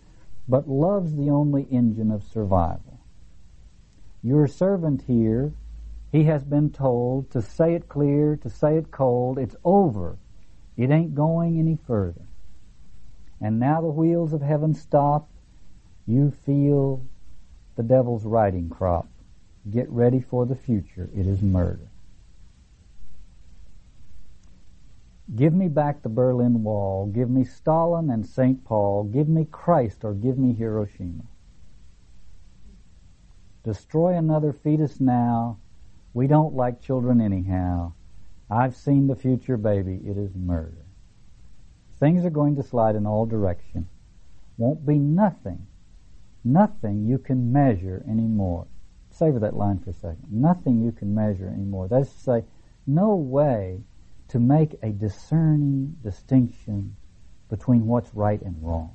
[0.48, 3.00] But love's the only engine of survival.
[4.22, 5.52] Your servant here,
[6.14, 9.36] he has been told to say it clear, to say it cold.
[9.36, 10.16] It's over.
[10.76, 12.28] It ain't going any further.
[13.40, 15.28] And now the wheels of heaven stop.
[16.06, 17.04] You feel
[17.74, 19.08] the devil's riding crop.
[19.68, 21.10] Get ready for the future.
[21.16, 21.88] It is murder.
[25.34, 27.06] Give me back the Berlin Wall.
[27.06, 28.64] Give me Stalin and St.
[28.64, 29.02] Paul.
[29.02, 31.24] Give me Christ or give me Hiroshima.
[33.64, 35.58] Destroy another fetus now.
[36.14, 37.92] We don't like children anyhow.
[38.48, 40.00] I've seen the future, baby.
[40.04, 40.86] It is murder.
[41.98, 43.88] Things are going to slide in all directions.
[44.56, 45.66] Won't be nothing,
[46.44, 48.66] nothing you can measure anymore.
[49.10, 50.26] Savor that line for a second.
[50.30, 51.88] Nothing you can measure anymore.
[51.88, 52.44] That is to say,
[52.86, 53.80] no way
[54.28, 56.96] to make a discerning distinction
[57.48, 58.94] between what's right and wrong.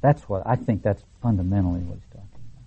[0.00, 2.64] That's what I think that's fundamentally what he's talking about.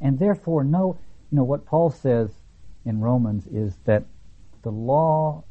[0.00, 0.98] And therefore, no,
[1.34, 2.30] you know, what Paul says
[2.84, 4.04] in Romans is that
[4.62, 5.42] the law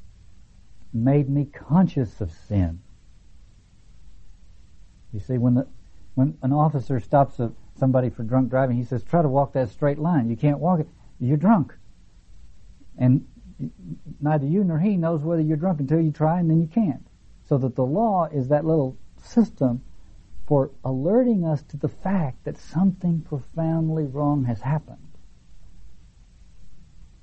[0.94, 2.80] made me conscious of sin.
[5.12, 5.68] You see, when the
[6.16, 9.72] when an officer stops a, somebody for drunk driving, he says, "Try to walk that
[9.72, 10.30] straight line.
[10.30, 10.88] You can't walk it.
[11.20, 11.78] You're drunk."
[12.98, 13.28] And
[14.22, 17.06] neither you nor he knows whether you're drunk until you try, and then you can't.
[17.44, 19.82] So that the law is that little system
[20.46, 25.13] for alerting us to the fact that something profoundly wrong has happened.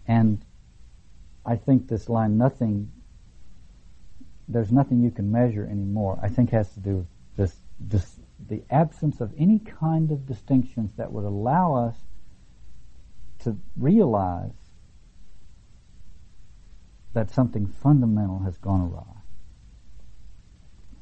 [0.07, 0.45] And
[1.45, 2.91] I think this line, nothing,
[4.49, 8.17] there's nothing you can measure anymore, I think has to do with this, this,
[8.49, 11.97] the absence of any kind of distinctions that would allow us
[13.45, 14.53] to realize
[17.13, 19.21] that something fundamental has gone awry.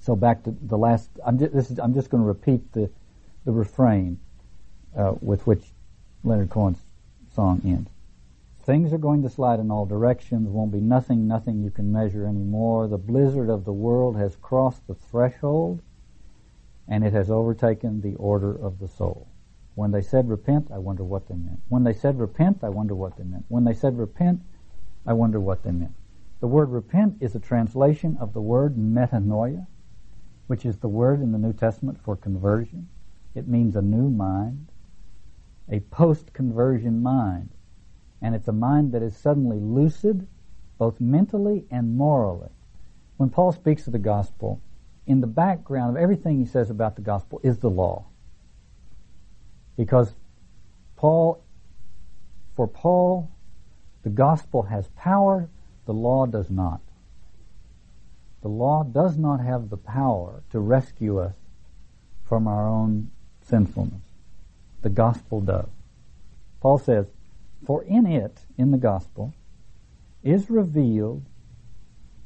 [0.01, 2.91] So back to the last, I'm just, is, I'm just going to repeat the,
[3.45, 4.19] the refrain
[4.97, 5.65] uh, with which
[6.25, 6.79] Leonard Cohen's
[7.35, 7.91] song ends.
[8.69, 10.51] Things are going to slide in all directions.
[10.51, 12.87] Won't be nothing, nothing you can measure anymore.
[12.87, 15.81] The blizzard of the world has crossed the threshold
[16.87, 19.27] and it has overtaken the order of the soul.
[19.75, 21.63] When they said repent, I wonder what they meant.
[21.71, 23.47] When they said repent, I wonder what they meant.
[23.49, 24.43] When they said repent,
[25.07, 25.95] I wonder what they meant.
[26.41, 29.67] The word repent is a translation of the word metanoia,
[30.47, 32.91] which is the word in the New Testament for conversion.
[33.35, 34.67] It means a new mind,
[35.71, 37.49] a post-conversion mind
[38.21, 40.27] and it's a mind that is suddenly lucid,
[40.79, 42.51] both mentally and morally.
[43.17, 44.61] when Paul speaks of the gospel,
[45.05, 48.05] in the background of everything he says about the gospel is the law.
[49.77, 50.15] Because
[50.97, 51.43] Paul,
[52.55, 53.31] for Paul,
[54.03, 55.49] the gospel has power,
[55.87, 56.81] the law does not.
[58.43, 61.35] The law does not have the power to rescue us
[62.25, 63.11] from our own
[63.43, 64.03] sinfulness.
[64.83, 65.69] The gospel does.
[66.61, 67.07] Paul says,
[67.65, 69.35] For in it, in the gospel,
[70.23, 71.25] is revealed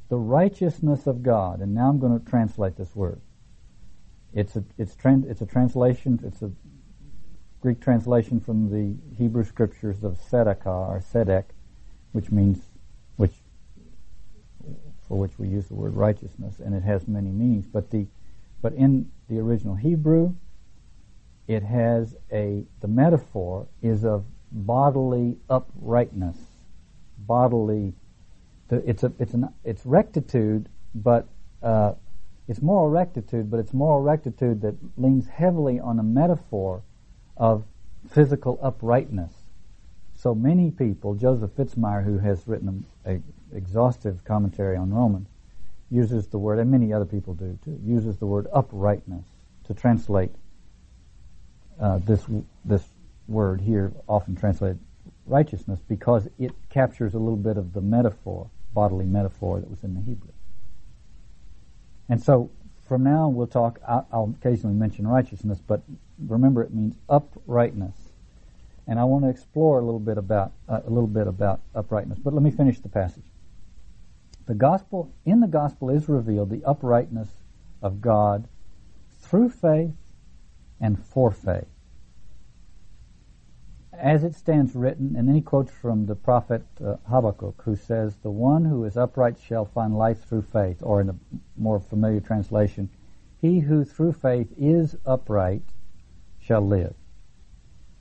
[0.08, 1.60] the righteousness of God.
[1.60, 3.20] And now I'm going to translate this word.
[4.34, 6.50] It's a, it's, it's a translation, it's a
[7.60, 11.44] Greek translation from the Hebrew scriptures of Tzedakah or Tzedek,
[12.12, 12.58] which means,
[13.16, 13.34] which,
[15.06, 17.66] for which we use the word righteousness, and it has many meanings.
[17.66, 18.06] But the,
[18.60, 20.34] but in the original Hebrew,
[21.46, 26.36] it has a, the metaphor is of bodily uprightness,
[27.18, 27.94] bodily,
[28.70, 31.26] it's a, it's an, it's rectitude, but,
[31.62, 31.94] uh,
[32.48, 36.82] it's moral rectitude, but it's moral rectitude that leans heavily on a metaphor
[37.36, 37.64] of
[38.10, 39.32] physical uprightness.
[40.14, 43.22] So many people, Joseph Fitzmyer, who has written an
[43.54, 45.28] exhaustive commentary on Romans,
[45.90, 49.24] uses the word, and many other people do too, uses the word uprightness
[49.64, 50.30] to translate
[51.80, 52.24] uh, this
[52.64, 52.84] this
[53.28, 54.78] word here, often translated
[55.26, 59.94] righteousness, because it captures a little bit of the metaphor, bodily metaphor that was in
[59.94, 60.32] the Hebrew.
[62.08, 62.50] And so,
[62.86, 63.80] from now on, we'll talk.
[63.88, 65.82] I'll, occasionally mention righteousness, but
[66.26, 67.94] remember, it means uprightness.
[68.86, 72.18] And I want to explore a little bit about uh, a little bit about uprightness.
[72.18, 73.24] But let me finish the passage.
[74.46, 77.28] The gospel in the gospel is revealed the uprightness
[77.80, 78.48] of God
[79.20, 79.94] through faith
[80.80, 81.68] and for faith.
[83.98, 88.16] As it stands written, and then he quotes from the prophet uh, Habakkuk, who says,
[88.16, 91.16] The one who is upright shall find life through faith, or in a
[91.56, 92.88] more familiar translation,
[93.40, 95.62] He who through faith is upright
[96.40, 96.94] shall live.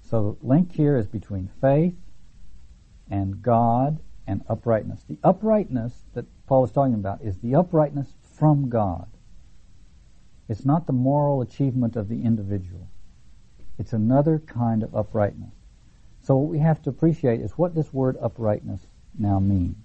[0.02, 1.96] So the link here is between faith
[3.10, 5.04] and God and uprightness.
[5.04, 9.08] The uprightness that Paul is talking about is the uprightness from God.
[10.48, 12.88] It's not the moral achievement of the individual.
[13.78, 15.61] It's another kind of uprightness.
[16.24, 18.82] So what we have to appreciate is what this word uprightness
[19.18, 19.78] now means.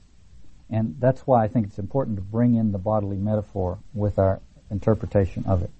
[0.68, 4.40] And that's why I think it's important to bring in the bodily metaphor with our
[4.70, 5.70] interpretation of it.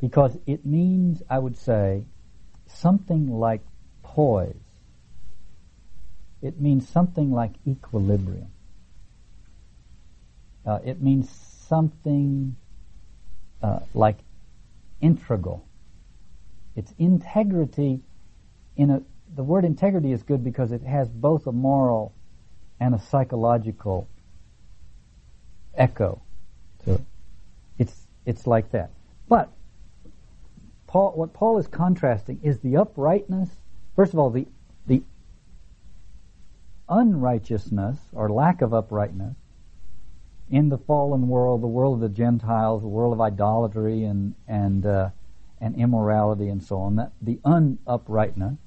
[0.00, 2.04] Because it means, I would say,
[2.66, 3.60] something like
[4.02, 4.54] poise.
[6.42, 8.50] It means something like equilibrium.
[10.66, 12.56] Uh, it means something
[13.62, 14.16] uh, like
[15.00, 15.64] integral.
[16.74, 18.00] It's integrity
[18.76, 19.02] in a,
[19.34, 22.12] the word integrity is good because it has both a moral
[22.80, 24.08] and a psychological
[25.74, 26.20] echo
[26.84, 27.00] to it.
[27.78, 28.90] It's, it's like that.
[29.28, 29.48] But
[30.86, 33.48] Paul, what Paul is contrasting is the uprightness,
[33.96, 34.46] first of all, the,
[34.86, 35.02] the
[36.88, 39.36] unrighteousness or lack of uprightness
[40.50, 44.84] in the fallen world, the world of the Gentiles, the world of idolatry and and
[44.84, 45.08] uh,
[45.60, 46.96] and immorality and so on.
[46.96, 48.58] That the unuprightness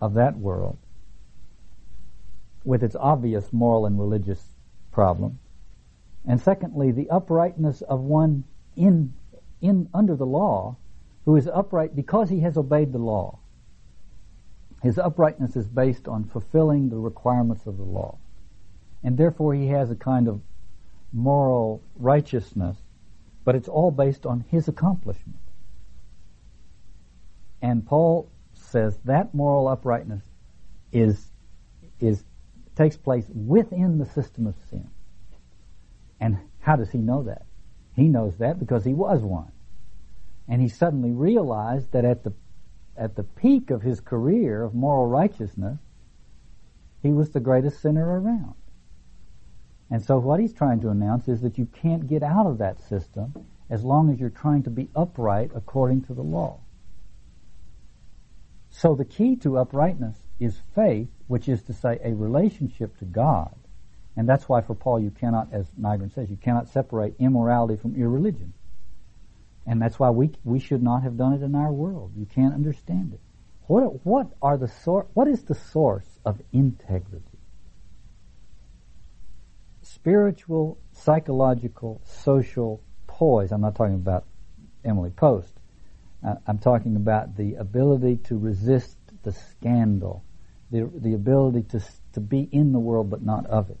[0.00, 0.78] of that world,
[2.64, 4.42] with its obvious moral and religious
[4.92, 5.38] problems,
[6.26, 8.44] and secondly, the uprightness of one
[8.76, 9.12] in
[9.60, 10.76] in under the law,
[11.24, 13.38] who is upright because he has obeyed the law.
[14.82, 18.18] His uprightness is based on fulfilling the requirements of the law
[19.02, 20.40] and therefore he has a kind of
[21.12, 22.76] moral righteousness,
[23.44, 25.38] but it's all based on his accomplishment.
[27.62, 28.28] And Paul
[28.68, 30.22] says that moral uprightness
[30.92, 31.30] is
[32.00, 32.24] is
[32.76, 34.88] takes place within the system of sin.
[36.20, 37.44] And how does he know that?
[37.94, 39.50] He knows that because he was one.
[40.46, 42.32] And he suddenly realized that at the
[42.96, 45.78] at the peak of his career of moral righteousness,
[47.02, 48.54] he was the greatest sinner around.
[49.90, 52.80] And so what he's trying to announce is that you can't get out of that
[52.80, 53.32] system
[53.70, 56.58] as long as you're trying to be upright according to the law.
[58.70, 63.54] So the key to uprightness is faith, which is to say a relationship to God.
[64.16, 67.96] And that's why for Paul you cannot, as Nygren says, you cannot separate immorality from
[67.96, 68.52] irreligion.
[69.66, 72.12] And that's why we, we should not have done it in our world.
[72.16, 73.20] You can't understand it.
[73.66, 77.38] What, what are the sor- what is the source of integrity?
[79.98, 83.52] spiritual, psychological, social poise.
[83.52, 84.24] I'm not talking about
[84.84, 85.57] Emily Post.
[86.24, 90.24] Uh, I'm talking about the ability to resist the scandal,
[90.70, 91.82] the, the ability to,
[92.14, 93.78] to be in the world but not of it.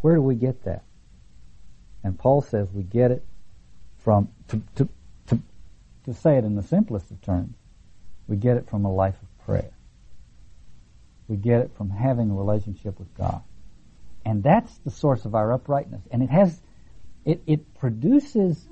[0.00, 0.84] Where do we get that?
[2.04, 3.24] And Paul says we get it
[3.98, 4.88] from, to, to,
[5.26, 5.40] to,
[6.04, 7.54] to say it in the simplest of terms,
[8.28, 9.70] we get it from a life of prayer.
[11.26, 13.42] We get it from having a relationship with God.
[14.24, 16.02] And that's the source of our uprightness.
[16.10, 16.60] And it has,
[17.24, 18.66] it, it produces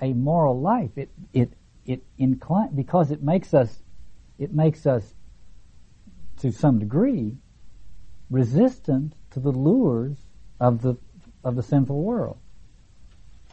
[0.00, 0.90] a moral life.
[0.96, 1.52] It, it,
[1.86, 3.82] it incline, because it makes us,
[4.38, 5.14] it makes us,
[6.38, 7.36] to some degree,
[8.30, 10.16] resistant to the lures
[10.58, 10.96] of the,
[11.44, 12.38] of the sinful world.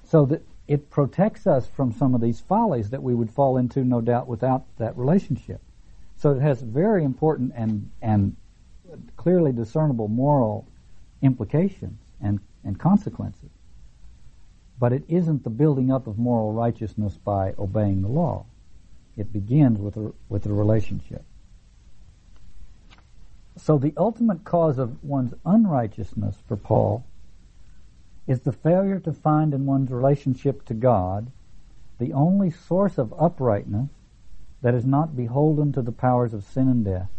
[0.06, 3.84] So that it protects us from some of these follies that we would fall into,
[3.84, 5.62] no doubt, without that relationship.
[6.18, 8.36] So it has very important and, and
[9.18, 10.68] clearly discernible moral
[11.22, 13.50] implications and, and consequences.
[14.80, 18.46] But it isn't the building up of moral righteousness by obeying the law.
[19.16, 21.24] It begins with a, with a relationship.
[23.58, 27.04] So the ultimate cause of one's unrighteousness for Paul
[28.28, 31.32] is the failure to find in one's relationship to God
[31.98, 33.90] the only source of uprightness
[34.62, 37.10] that is not beholden to the powers of sin and death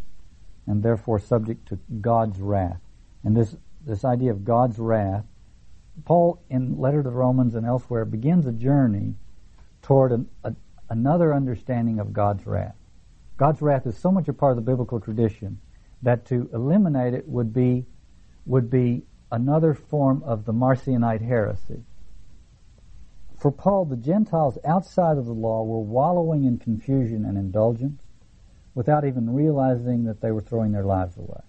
[0.66, 2.80] and therefore subject to God's wrath.
[3.24, 5.24] And this, this idea of God's wrath,
[6.04, 9.14] Paul in letter to the Romans and elsewhere begins a journey
[9.82, 10.54] toward an, a,
[10.90, 12.76] another understanding of God's wrath.
[13.36, 15.60] God's wrath is so much a part of the biblical tradition
[16.02, 17.86] that to eliminate it would be
[18.46, 21.84] would be another form of the Marcionite heresy.
[23.38, 28.00] For Paul, the Gentiles outside of the law were wallowing in confusion and indulgence
[28.74, 31.40] without even realizing that they were throwing their lives away.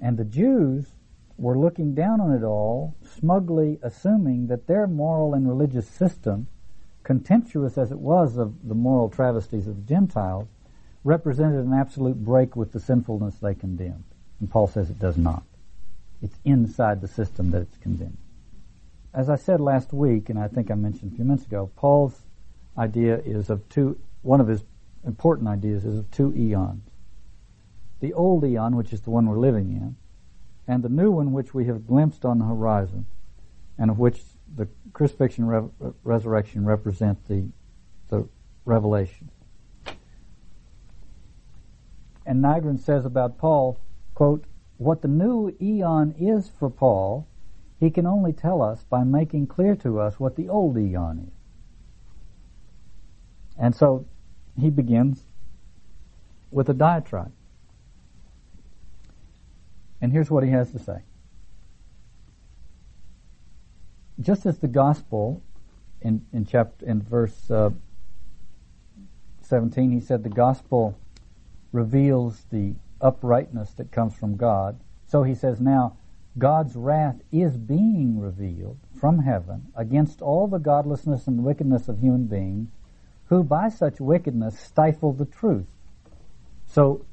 [0.00, 0.94] And the Jews
[1.40, 6.46] were looking down on it all, smugly assuming that their moral and religious system,
[7.02, 10.48] contemptuous as it was of the moral travesties of the Gentiles,
[11.02, 14.04] represented an absolute break with the sinfulness they condemned.
[14.38, 15.42] And Paul says it does not.
[16.20, 18.18] It's inside the system that it's condemned.
[19.14, 22.20] As I said last week, and I think I mentioned a few minutes ago, Paul's
[22.76, 24.62] idea is of two, one of his
[25.06, 26.82] important ideas is of two eons.
[28.00, 29.96] The old eon, which is the one we're living in,
[30.70, 33.04] and the new one which we have glimpsed on the horizon,
[33.76, 34.22] and of which
[34.54, 35.68] the crucifixion re-
[36.04, 37.48] resurrection represent the,
[38.08, 38.28] the
[38.64, 39.28] revelation.
[42.24, 43.80] And Nygren says about Paul,
[44.14, 44.44] quote,
[44.78, 47.26] what the new eon is for Paul,
[47.80, 51.34] he can only tell us by making clear to us what the old eon is.
[53.58, 54.06] And so
[54.56, 55.20] he begins
[56.52, 57.32] with a diatribe.
[60.00, 61.02] And here's what he has to say.
[64.20, 65.42] Just as the gospel
[66.00, 67.70] in, in chapter in verse uh,
[69.42, 70.98] 17, he said the gospel
[71.72, 74.78] reveals the uprightness that comes from God.
[75.06, 75.96] So he says now,
[76.38, 82.26] God's wrath is being revealed from heaven against all the godlessness and wickedness of human
[82.26, 82.68] beings
[83.26, 85.66] who by such wickedness stifle the truth.
[86.66, 87.04] So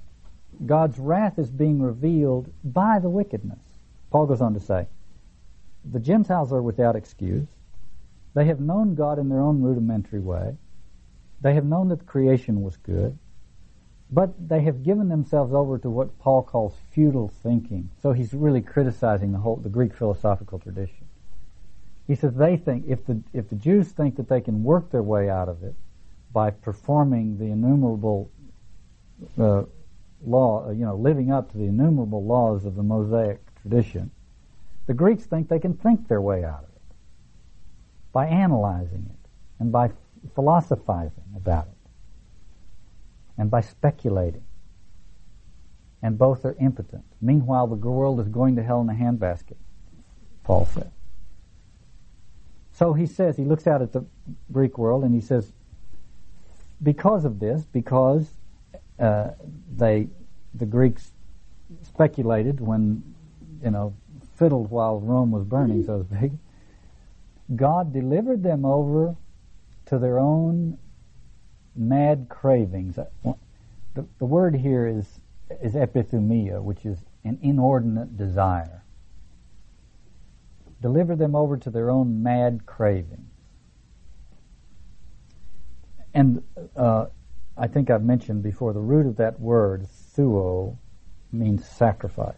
[0.66, 3.60] God's wrath is being revealed by the wickedness.
[4.10, 4.88] Paul goes on to say,
[5.90, 7.48] the Gentiles are without excuse.
[8.34, 10.58] They have known God in their own rudimentary way.
[11.42, 13.18] They have known that creation was good.
[14.10, 17.90] But they have given themselves over to what Paul calls futile thinking.
[18.02, 21.06] So he's really criticizing the whole the Greek philosophical tradition.
[22.08, 25.04] He says they think if the if the Jews think that they can work their
[25.04, 25.76] way out of it
[26.32, 28.30] by performing the innumerable
[29.38, 29.64] uh,
[30.26, 34.12] law, uh, you know, living up to the innumerable laws of the Mosaic tradition,
[34.86, 36.96] the Greeks think they can think their way out of it
[38.12, 39.92] by analyzing it and by
[40.34, 41.90] philosophizing about it
[43.38, 44.44] and by speculating.
[46.02, 47.04] And both are impotent.
[47.22, 49.58] Meanwhile, the world is going to hell in a handbasket,
[50.44, 50.92] Paul said.
[52.74, 54.06] So he says, he looks out at the
[54.52, 55.52] Greek world and he says,
[56.82, 58.30] because of this, because
[59.00, 59.30] uh,
[59.76, 60.08] they,
[60.54, 61.12] the Greeks
[61.84, 63.04] speculated when,
[63.64, 63.94] you know,
[64.36, 66.32] fiddled while Rome was burning, so to speak,
[67.56, 69.16] God delivered them over
[69.86, 70.78] to their own
[71.76, 72.96] mad cravings.
[72.96, 75.20] The, the word here is,
[75.62, 78.84] is epithumia, which is an inordinate desire.
[80.82, 83.32] Deliver them over to their own mad cravings.
[86.14, 86.44] And
[86.76, 87.08] uh,
[87.58, 90.78] I think I've mentioned before, the root of that word, thuo,
[91.32, 92.36] means sacrifice.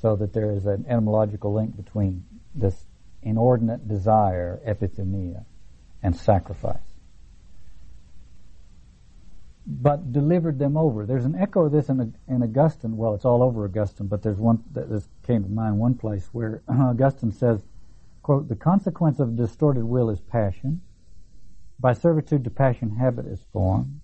[0.00, 2.24] So that there is an etymological link between
[2.54, 2.86] this
[3.22, 5.44] inordinate desire, epithumia,
[6.02, 6.92] and sacrifice.
[9.66, 11.06] but delivered them over.
[11.06, 12.96] There's an echo of this in, in Augustine.
[12.96, 15.78] Well, it's all over Augustine, but there's one that this came to mind.
[15.78, 17.62] One place where Augustine says,
[18.22, 20.80] "quote The consequence of distorted will is passion.
[21.78, 24.00] By servitude to passion, habit is formed,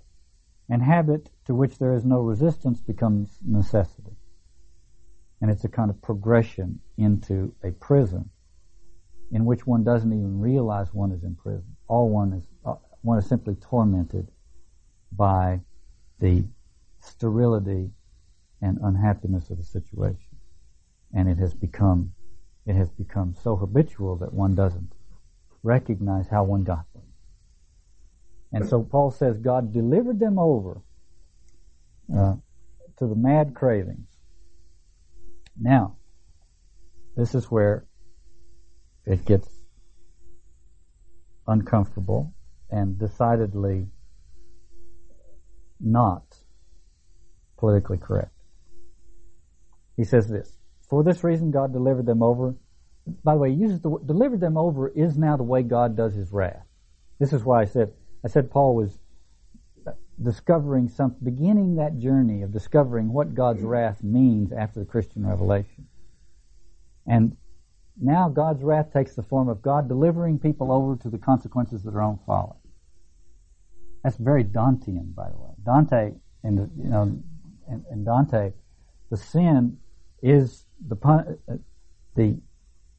[0.68, 4.16] and habit to which there is no resistance becomes necessity.
[5.40, 8.30] And it's a kind of progression into a prison
[9.30, 11.76] in which one doesn't even realize one is in prison.
[11.86, 14.28] All one is uh, one is simply tormented
[15.12, 15.60] by
[16.18, 16.44] the
[17.00, 17.90] sterility
[18.60, 20.36] and unhappiness of the situation.
[21.14, 22.12] And it has become,
[22.66, 24.92] it has become so habitual that one doesn't
[25.62, 26.97] recognize how one got there.
[28.53, 30.80] And so Paul says God delivered them over
[32.14, 32.34] uh,
[32.99, 34.09] to the mad cravings.
[35.61, 35.96] Now,
[37.16, 37.84] this is where
[39.05, 39.49] it gets
[41.46, 42.32] uncomfortable
[42.70, 43.88] and decidedly
[45.80, 46.22] not
[47.57, 48.32] politically correct.
[49.96, 50.57] He says this,
[50.88, 52.55] for this reason God delivered them over.
[53.24, 56.14] By the way, he uses the delivered them over is now the way God does
[56.14, 56.66] his wrath.
[57.18, 57.92] This is why I said,
[58.24, 58.98] I said Paul was
[60.22, 65.86] discovering some, beginning that journey of discovering what God's wrath means after the Christian revelation.
[67.06, 67.36] And
[68.00, 71.92] now God's wrath takes the form of God delivering people over to the consequences of
[71.92, 72.56] their own folly.
[74.02, 75.50] That's very Dantean, by the way.
[75.64, 76.12] Dante,
[76.44, 77.18] in the, you know,
[77.90, 78.52] in Dante,
[79.10, 79.78] the sin
[80.22, 81.38] is the pun-
[82.14, 82.40] the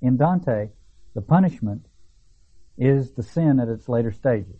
[0.01, 0.69] in Dante,
[1.13, 1.85] the punishment
[2.77, 4.59] is the sin at its later stages,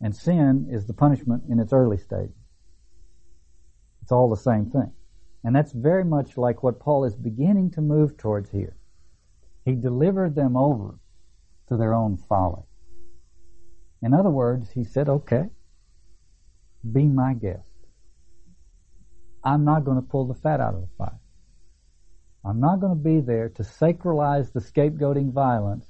[0.00, 2.32] and sin is the punishment in its early stage.
[4.02, 4.92] It's all the same thing,
[5.42, 8.76] and that's very much like what Paul is beginning to move towards here.
[9.64, 10.98] He delivered them over
[11.68, 12.62] to their own folly.
[14.02, 15.46] In other words, he said, okay,
[16.92, 17.62] be my guest.
[19.42, 21.18] I'm not going to pull the fat out of the fire.
[22.44, 25.86] I'm not going to be there to sacralize the scapegoating violence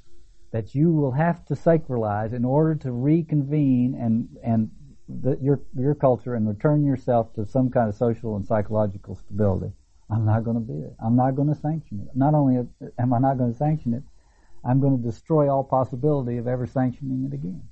[0.56, 4.70] that you will have to sacralize in order to reconvene and and
[5.06, 9.70] the, your your culture and return yourself to some kind of social and psychological stability.
[10.08, 10.94] I'm not going to be there.
[11.04, 12.08] I'm not going to sanction it.
[12.16, 12.66] Not only
[12.98, 14.02] am I not going to sanction it,
[14.64, 17.62] I'm going to destroy all possibility of ever sanctioning it again.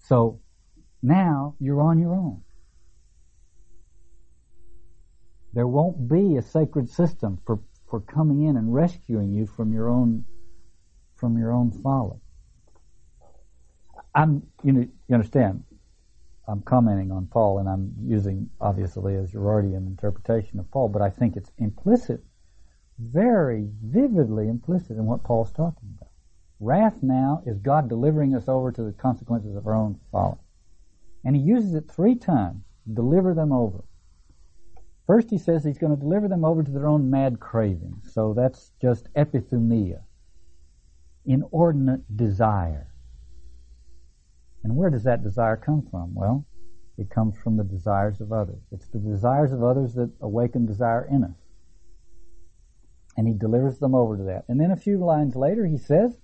[0.00, 0.40] So
[1.02, 2.42] now you're on your own.
[5.54, 9.88] There won't be a sacred system for, for coming in and rescuing you from your
[9.88, 10.26] own
[11.20, 12.18] from your own folly.
[14.14, 15.62] I'm you know you understand
[16.50, 21.08] I'm commenting on Paul and I'm using obviously a Girardian interpretation of Paul, but I
[21.08, 22.24] think it's implicit,
[22.98, 26.10] very vividly implicit in what Paul's talking about.
[26.58, 30.38] Wrath now is God delivering us over to the consequences of our own folly.
[31.24, 33.84] And he uses it three times, deliver them over.
[35.06, 38.12] First he says he's going to deliver them over to their own mad cravings.
[38.12, 40.00] So that's just epithumia,
[41.24, 42.88] inordinate desire.
[44.62, 46.14] And where does that desire come from?
[46.14, 46.46] Well,
[46.98, 48.60] it comes from the desires of others.
[48.70, 51.36] It's the desires of others that awaken desire in us.
[53.16, 54.44] And he delivers them over to that.
[54.48, 56.18] And then a few lines later he says,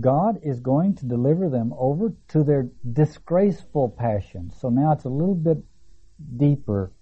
[0.00, 4.56] God is going to deliver them over to their disgraceful passions.
[4.58, 5.58] So now it's a little bit
[6.36, 6.92] deeper.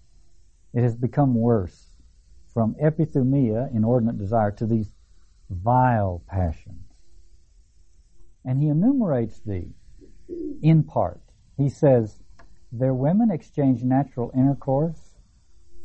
[0.72, 1.88] It has become worse
[2.53, 4.93] from epithumia, inordinate desire, to these
[5.49, 6.80] vile passions.
[8.45, 9.74] And he enumerates these
[10.62, 11.20] in part.
[11.57, 12.20] He says,
[12.72, 15.16] Their women exchange natural intercourse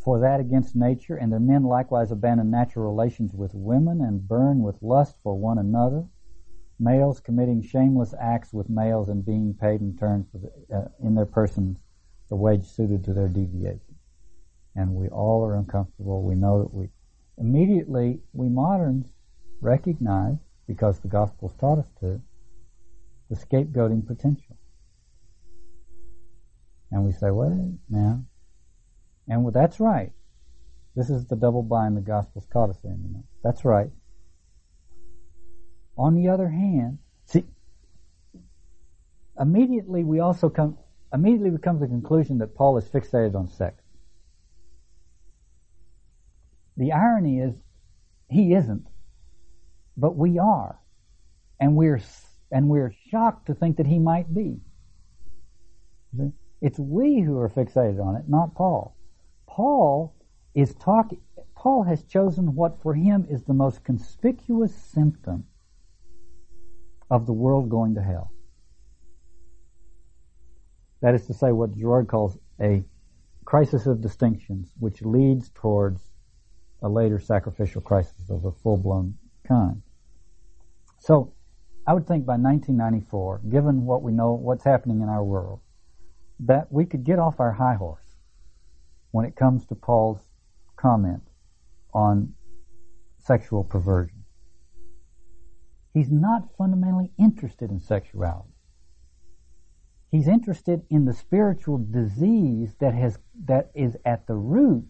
[0.03, 4.61] for that against nature, and their men likewise abandon natural relations with women and burn
[4.61, 6.05] with lust for one another
[6.79, 11.15] males committing shameless acts with males and being paid in turn for the, uh, in
[11.15, 11.77] their persons
[12.29, 13.95] the wage suited to their deviation.
[14.75, 16.23] And we all are uncomfortable.
[16.23, 16.89] We know that we
[17.37, 19.13] immediately we moderns
[19.61, 20.37] recognize
[20.67, 22.21] because the gospel's taught us to
[23.29, 24.57] the scapegoating potential.
[26.91, 28.23] And we say, wait now.
[29.27, 30.11] And well, that's right.
[30.95, 33.23] This is the double bind the gospel's taught us in, you know.
[33.43, 33.89] That's right.
[35.97, 37.45] On the other hand, see,
[39.39, 40.77] immediately we also come,
[41.13, 43.81] immediately we come to the conclusion that Paul is fixated on sex.
[46.77, 47.55] The irony is,
[48.29, 48.85] he isn't,
[49.97, 50.79] but we are,
[51.59, 52.01] and we're
[52.51, 54.59] and we're shocked to think that he might be.
[56.61, 58.95] It's we who are fixated on it, not Paul.
[59.47, 60.15] Paul
[60.53, 61.19] is talking.
[61.55, 65.45] Paul has chosen what for him is the most conspicuous symptom
[67.09, 68.31] of the world going to hell.
[71.01, 72.83] That is to say, what Girard calls a
[73.43, 76.01] crisis of distinctions, which leads towards
[76.81, 79.15] a later sacrificial crisis of a full-blown
[79.47, 79.81] kind.
[80.99, 81.33] So,
[81.87, 85.59] I would think by 1994, given what we know, what's happening in our world,
[86.39, 88.15] that we could get off our high horse
[89.11, 90.21] when it comes to Paul's
[90.75, 91.23] comment
[91.93, 92.33] on
[93.19, 94.23] sexual perversion.
[95.93, 98.49] He's not fundamentally interested in sexuality.
[100.11, 104.89] He's interested in the spiritual disease that has that is at the root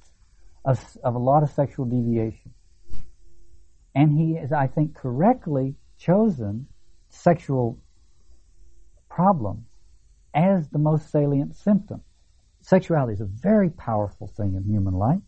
[0.64, 2.54] of, of a lot of sexual deviation.
[3.94, 6.68] And he is, I think, correctly chosen
[7.16, 7.80] sexual
[9.10, 9.66] problems
[10.34, 12.02] as the most salient symptom.
[12.62, 15.22] Sexuality is a very powerful thing in human life.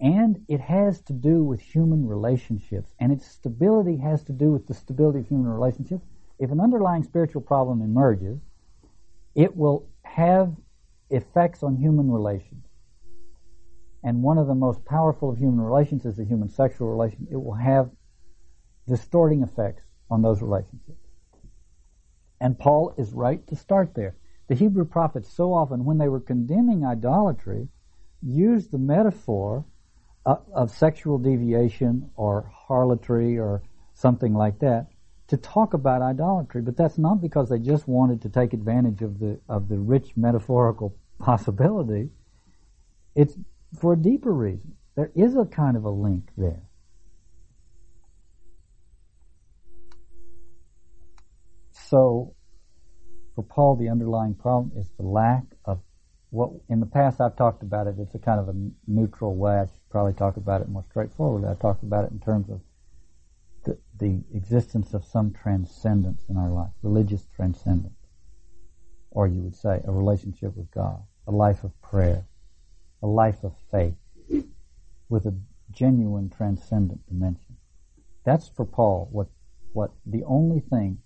[0.00, 2.94] And it has to do with human relationships.
[2.98, 6.06] And its stability has to do with the stability of human relationships.
[6.38, 8.38] If an underlying spiritual problem emerges,
[9.34, 10.54] it will have
[11.10, 12.64] effects on human relations.
[14.02, 17.26] And one of the most powerful of human relations is the human sexual relation.
[17.30, 17.90] It will have
[18.88, 20.98] distorting effects on those relationships.
[22.40, 24.16] And Paul is right to start there.
[24.48, 27.68] The Hebrew prophets so often, when they were condemning idolatry,
[28.22, 29.64] used the metaphor
[30.26, 33.62] of, of sexual deviation or harlotry or
[33.94, 34.88] something like that
[35.28, 36.62] to talk about idolatry.
[36.62, 40.16] But that's not because they just wanted to take advantage of the of the rich
[40.16, 42.10] metaphorical possibility.
[43.14, 43.36] It's
[43.78, 44.74] for a deeper reason.
[44.96, 46.62] There is a kind of a link there.
[51.90, 52.36] So,
[53.34, 55.80] for Paul, the underlying problem is the lack of
[56.30, 58.54] what, in the past I've talked about it, it's a kind of a
[58.86, 59.56] neutral way.
[59.56, 61.48] I should probably talk about it more straightforwardly.
[61.48, 62.60] I talked about it in terms of
[63.64, 67.98] the, the existence of some transcendence in our life, religious transcendence.
[69.10, 72.24] Or you would say a relationship with God, a life of prayer,
[73.02, 73.96] a life of faith
[75.08, 75.34] with a
[75.72, 77.56] genuine transcendent dimension.
[78.22, 79.26] That's for Paul what,
[79.72, 80.98] what the only thing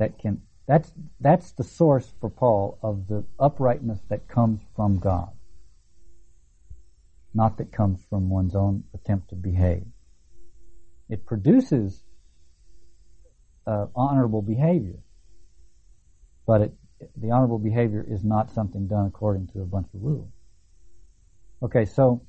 [0.00, 5.30] that can that's that's the source for Paul of the uprightness that comes from God,
[7.34, 9.84] not that comes from one's own attempt to behave.
[11.08, 12.02] It produces
[13.66, 15.00] uh, honorable behavior,
[16.46, 16.72] but it,
[17.16, 20.32] the honorable behavior is not something done according to a bunch of rules.
[21.62, 22.22] Okay, so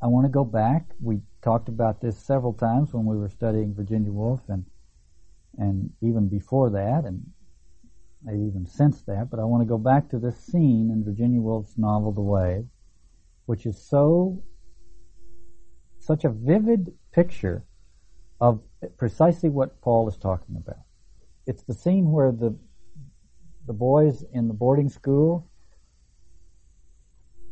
[0.00, 0.86] I want to go back.
[1.02, 4.64] We talked about this several times when we were studying Virginia Woolf and
[5.58, 7.24] and even before that, and
[8.22, 11.40] maybe even since that, but I want to go back to this scene in Virginia
[11.40, 12.66] Woolf's novel The Wave,
[13.46, 14.42] which is so,
[15.98, 17.64] such a vivid picture
[18.40, 18.60] of
[18.96, 20.82] precisely what Paul is talking about.
[21.46, 22.56] It's the scene where the,
[23.66, 25.48] the boys in the boarding school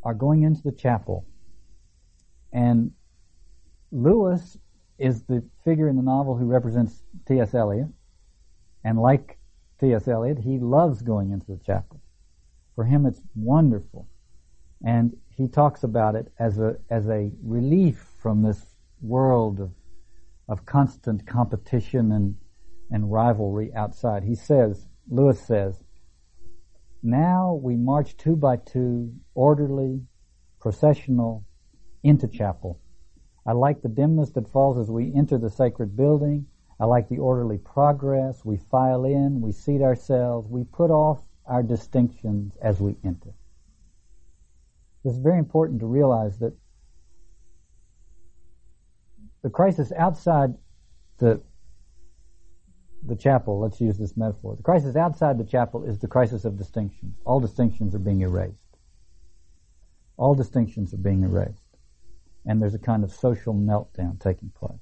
[0.03, 1.27] are going into the chapel
[2.53, 2.93] and
[3.93, 4.59] Lewis
[5.01, 7.55] is the figure in the novel who represents T.S.
[7.55, 7.89] Eliot.
[8.85, 9.39] And like
[9.81, 10.07] T.S.
[10.07, 12.01] Eliot, he loves going into the chapel.
[12.75, 14.07] For him, it's wonderful.
[14.85, 18.63] And he talks about it as a, as a relief from this
[19.01, 19.73] world of,
[20.49, 22.37] of constant competition and,
[22.91, 24.23] and rivalry outside.
[24.23, 25.83] He says, Lewis says,
[27.03, 30.03] now we march two by two, orderly,
[30.61, 31.45] processional,
[32.03, 32.79] into chapel
[33.47, 36.47] I like the dimness that falls as we enter the sacred building.
[36.79, 38.45] I like the orderly progress.
[38.45, 43.31] We file in, we seat ourselves, we put off our distinctions as we enter.
[45.05, 46.55] It's very important to realize that
[49.43, 50.55] the crisis outside
[51.19, 51.41] the
[53.03, 54.57] the chapel, let's use this metaphor.
[54.57, 57.17] The crisis outside the chapel is the crisis of distinctions.
[57.25, 58.77] All distinctions are being erased.
[60.19, 61.70] All distinctions are being erased
[62.47, 64.81] and there's a kind of social meltdown taking place.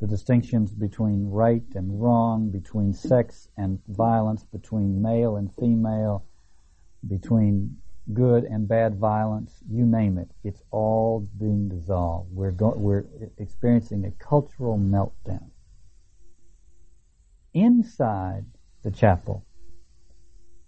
[0.00, 6.24] The distinctions between right and wrong, between sex and violence, between male and female,
[7.06, 7.78] between
[8.12, 12.28] good and bad violence, you name it, it's all being dissolved.
[12.32, 13.06] We're, go- we're
[13.38, 15.50] experiencing a cultural meltdown.
[17.54, 18.44] Inside
[18.82, 19.44] the chapel,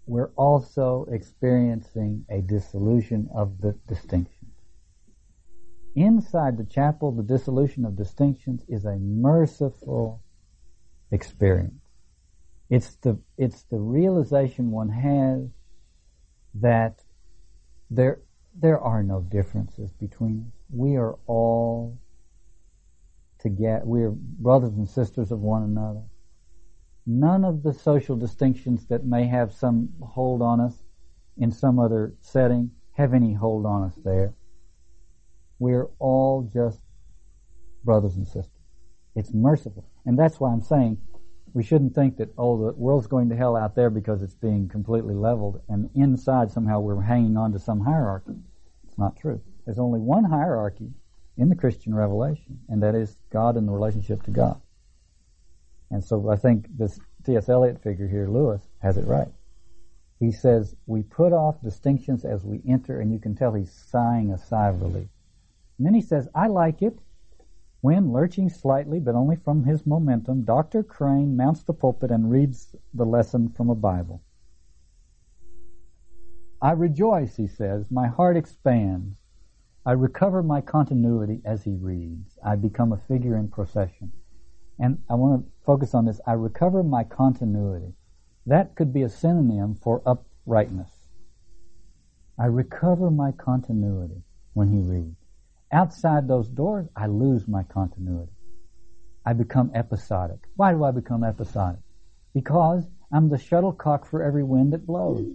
[0.07, 4.38] we're also experiencing a dissolution of the distinction.
[5.95, 10.21] Inside the chapel, the dissolution of distinctions is a merciful
[11.11, 11.81] experience.
[12.69, 15.49] It's the, it's the realization one has
[16.55, 17.01] that
[17.89, 18.21] there,
[18.53, 20.53] there are no differences between us.
[20.71, 21.97] We are all
[23.39, 23.83] together.
[23.85, 26.03] We are brothers and sisters of one another.
[27.07, 30.83] None of the social distinctions that may have some hold on us
[31.37, 34.33] in some other setting have any hold on us there.
[35.59, 36.79] We're all just
[37.83, 38.51] brothers and sisters.
[39.15, 39.85] It's merciful.
[40.05, 40.97] And that's why I'm saying
[41.53, 44.69] we shouldn't think that, oh, the world's going to hell out there because it's being
[44.69, 48.37] completely leveled and inside somehow we're hanging on to some hierarchy.
[48.87, 49.41] It's not true.
[49.65, 50.91] There's only one hierarchy
[51.37, 54.61] in the Christian revelation, and that is God and the relationship to God.
[55.89, 57.49] And so I think this T.S.
[57.49, 59.27] Eliot figure here, Lewis, has it right.
[60.19, 64.31] He says, we put off distinctions as we enter, and you can tell he's sighing
[64.31, 65.07] a sigh of relief.
[65.79, 66.99] And then he says, I like it
[67.79, 70.83] when, lurching slightly, but only from his momentum, Dr.
[70.83, 74.21] Crane mounts the pulpit and reads the lesson from a Bible.
[76.61, 79.15] I rejoice, he says, my heart expands.
[79.85, 82.37] I recover my continuity as he reads.
[82.43, 84.11] I become a figure in procession.
[84.77, 86.19] And I want to focus on this.
[86.27, 87.93] I recover my continuity.
[88.45, 90.91] That could be a synonym for uprightness.
[92.37, 94.23] I recover my continuity
[94.53, 95.28] when he reads.
[95.71, 98.31] Outside those doors, I lose my continuity.
[99.25, 100.39] I become episodic.
[100.55, 101.81] Why do I become episodic?
[102.33, 105.25] Because I'm the shuttlecock for every wind that blows.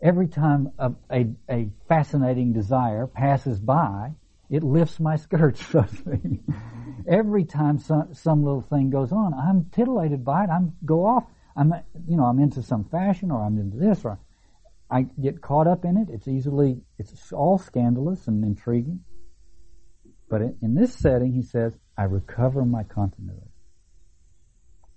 [0.00, 4.12] Every time a, a, a fascinating desire passes by,
[4.50, 5.64] it lifts my skirts.
[7.08, 10.50] Every time some, some little thing goes on, I'm titillated by it.
[10.50, 11.24] I'm go off.
[11.56, 11.72] I'm,
[12.06, 14.18] you know, I'm into some fashion or I'm into this or
[14.90, 16.08] I get caught up in it.
[16.10, 19.00] It's easily, it's all scandalous and intriguing.
[20.32, 23.50] But in this setting, he says, I recover my continuity.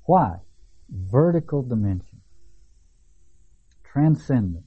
[0.05, 0.37] Why?
[0.89, 2.21] Vertical dimension.
[3.83, 4.63] Transcendence.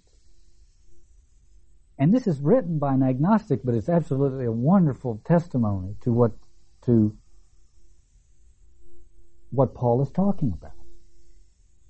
[1.98, 6.32] And this is written by an agnostic, but it's absolutely a wonderful testimony to what,
[6.84, 7.16] to
[9.48, 10.76] what Paul is talking about.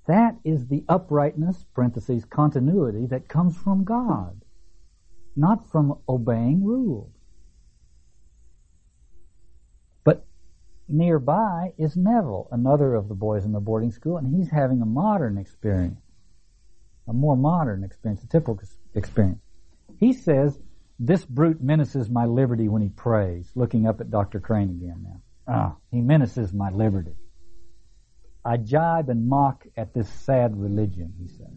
[0.07, 4.41] That is the uprightness, parentheses, continuity that comes from God,
[5.35, 7.11] not from obeying rules.
[10.05, 10.25] But
[10.89, 14.87] nearby is Neville, another of the boys in the boarding school, and he's having a
[14.87, 16.01] modern experience,
[17.07, 18.61] a more modern experience, a typical
[18.95, 19.41] experience.
[19.99, 20.59] He says,
[20.99, 24.41] this brute menaces my liberty when he prays, looking up at Dr.
[24.41, 25.21] Crane again now.
[25.47, 27.15] Ah, he menaces my liberty.
[28.45, 31.53] I jibe and mock at this sad religion, he says.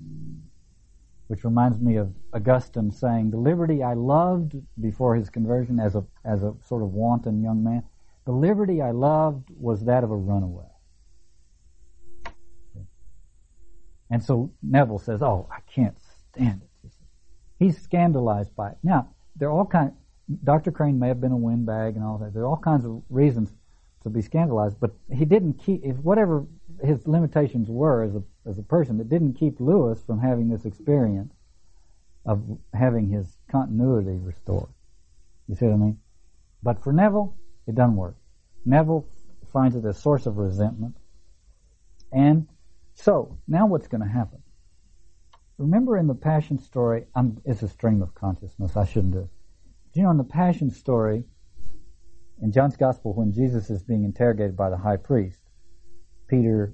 [1.28, 6.04] Which reminds me of Augustine saying, the liberty I loved before his conversion as a,
[6.26, 7.84] as a sort of wanton young man,
[8.26, 10.66] the liberty I loved was that of a runaway.
[14.10, 15.98] And so Neville says, oh, I can't
[16.34, 16.92] stand it.
[17.58, 18.78] He's scandalized by it.
[18.84, 19.94] Now, there are all kinds,
[20.44, 20.72] Dr.
[20.72, 22.34] Crane may have been a windbag and all that.
[22.34, 23.54] There are all kinds of reasons
[24.04, 26.46] to be scandalized, but he didn't keep, if whatever
[26.84, 30.66] his limitations were as a, as a person, it didn't keep Lewis from having this
[30.66, 31.34] experience
[32.26, 32.44] of
[32.74, 34.70] having his continuity restored.
[35.48, 36.00] You see what I mean?
[36.64, 37.36] But for Neville,
[37.68, 38.16] it doesn't work.
[38.66, 39.08] Neville
[39.52, 40.96] finds it a source of resentment.
[42.12, 42.48] And
[42.94, 44.42] so, now what's going to happen?
[45.58, 49.30] Remember in the Passion story, I'm, it's a stream of consciousness, I shouldn't do it.
[49.94, 51.26] You know, in the Passion story,
[52.42, 55.40] in John's Gospel, when Jesus is being interrogated by the high priest,
[56.28, 56.74] Peter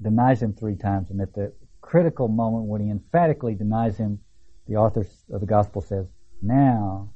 [0.00, 4.20] denies him three times, and at the critical moment when he emphatically denies him,
[4.66, 6.06] the author of the Gospel says,
[6.42, 7.10] Now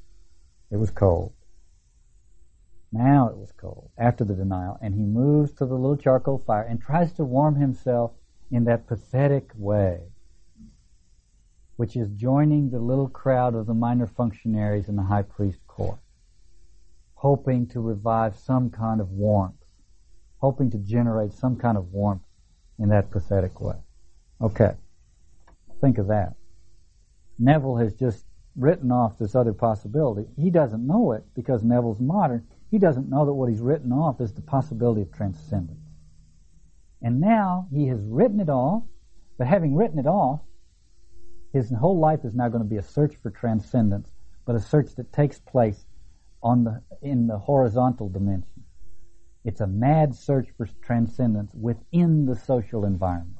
[0.71, 1.33] it was cold.
[2.93, 6.63] Now it was cold after the denial, and he moves to the little charcoal fire
[6.63, 8.13] and tries to warm himself
[8.51, 10.01] in that pathetic way,
[11.77, 16.01] which is joining the little crowd of the minor functionaries in the high priest court,
[17.15, 19.55] hoping to revive some kind of warmth,
[20.39, 22.23] hoping to generate some kind of warmth
[22.79, 23.77] in that pathetic way.
[24.41, 24.73] Okay.
[25.81, 26.35] Think of that.
[27.39, 28.25] Neville has just
[28.57, 30.27] written off this other possibility.
[30.37, 32.47] He doesn't know it because Neville's modern.
[32.71, 35.81] He doesn't know that what he's written off is the possibility of transcendence.
[37.03, 38.85] And now he has written it off,
[39.39, 40.41] but having written it off,
[41.53, 44.13] his whole life is now going to be a search for transcendence,
[44.47, 45.85] but a search that takes place
[46.43, 48.65] on the, in the horizontal dimension.
[49.45, 53.37] It's a mad search for transcendence within the social environment.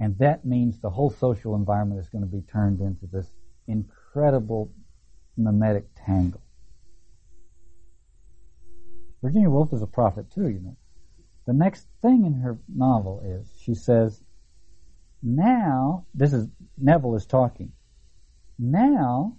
[0.00, 3.30] And that means the whole social environment is going to be turned into this
[3.66, 4.72] incredible
[5.36, 6.40] mimetic tangle.
[9.22, 10.76] Virginia Woolf is a prophet too, you know.
[11.46, 14.22] The next thing in her novel is she says,
[15.22, 16.46] now, this is,
[16.76, 17.72] Neville is talking,
[18.58, 19.36] now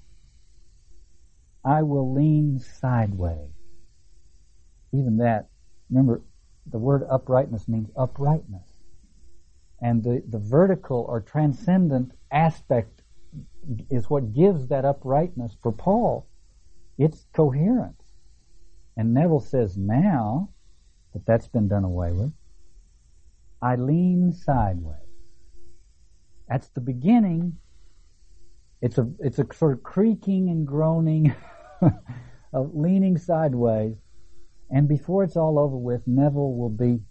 [1.63, 3.51] I will lean sideways.
[4.91, 5.49] Even that,
[5.89, 6.21] remember,
[6.65, 8.67] the word uprightness means uprightness.
[9.81, 13.01] And the, the vertical or transcendent aspect
[13.89, 16.27] is what gives that uprightness for Paul.
[16.97, 17.98] It's coherence.
[18.97, 20.49] And Neville says now
[21.13, 22.33] that that's been done away with,
[23.61, 24.95] I lean sideways.
[26.47, 27.57] That's the beginning.
[28.81, 31.35] It's a, it's a sort of creaking and groaning
[32.53, 33.95] of leaning sideways.
[34.71, 37.01] And before it's all over with, Neville will be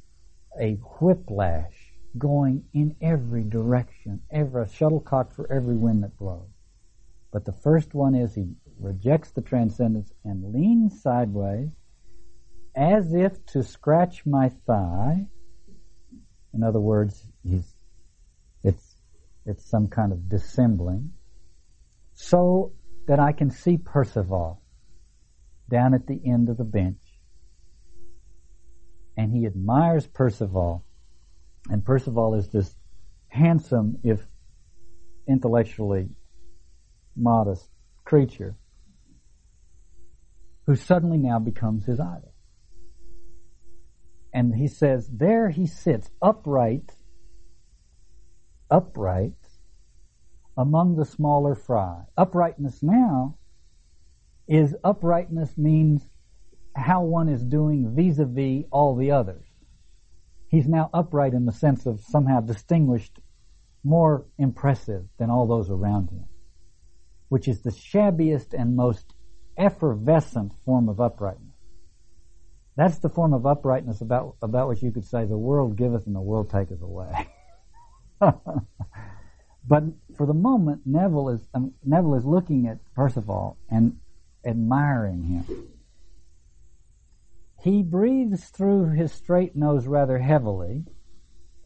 [0.61, 1.75] a whiplash
[2.17, 6.49] going in every direction, ever a shuttlecock for every wind that blows.
[7.33, 8.47] But the first one is he
[8.81, 11.71] rejects the transcendence and leans sideways
[12.77, 15.27] as if to scratch my thigh.
[16.55, 17.75] In other words, he's
[18.63, 18.97] it's
[19.45, 21.13] it's some kind of dissembling,
[22.15, 22.73] so
[23.07, 24.63] that I can see Percival
[25.69, 27.01] down at the end of the bench.
[29.17, 30.85] And he admires Percival.
[31.71, 32.77] And Percival is this
[33.29, 34.21] handsome, if
[35.27, 36.09] intellectually
[37.17, 37.69] modest
[38.05, 38.55] creature
[40.69, 42.35] who suddenly now becomes his idol.
[44.35, 46.93] And he says, there he sits upright,
[48.71, 49.33] upright
[50.59, 52.03] among the smaller fry.
[52.19, 53.39] Uprightness now
[54.47, 56.03] is uprightness means
[56.77, 59.47] how one is doing vis-a-vis all the others.
[60.49, 63.19] He's now upright in the sense of somehow distinguished,
[63.83, 66.27] more impressive than all those around him,
[67.31, 69.15] which is the shabbiest and most
[69.59, 71.49] effervescent form of uprightness.
[72.77, 76.15] That's the form of uprightness about, about which you could say the world giveth and
[76.15, 77.29] the world taketh away.
[78.21, 79.85] but
[80.17, 83.99] for the moment, Neville is, um, Neville is looking at Percival and
[84.45, 85.69] admiring him.
[87.61, 90.85] He breathes through his straight nose rather heavily.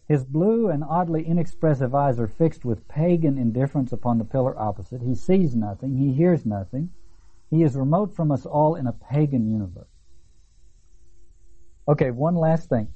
[0.09, 5.03] His blue and oddly inexpressive eyes are fixed with pagan indifference upon the pillar opposite.
[5.03, 5.97] He sees nothing.
[5.97, 6.91] He hears nothing.
[7.53, 9.91] He is remote from us all in a pagan universe.
[11.87, 12.89] Okay, one last thing.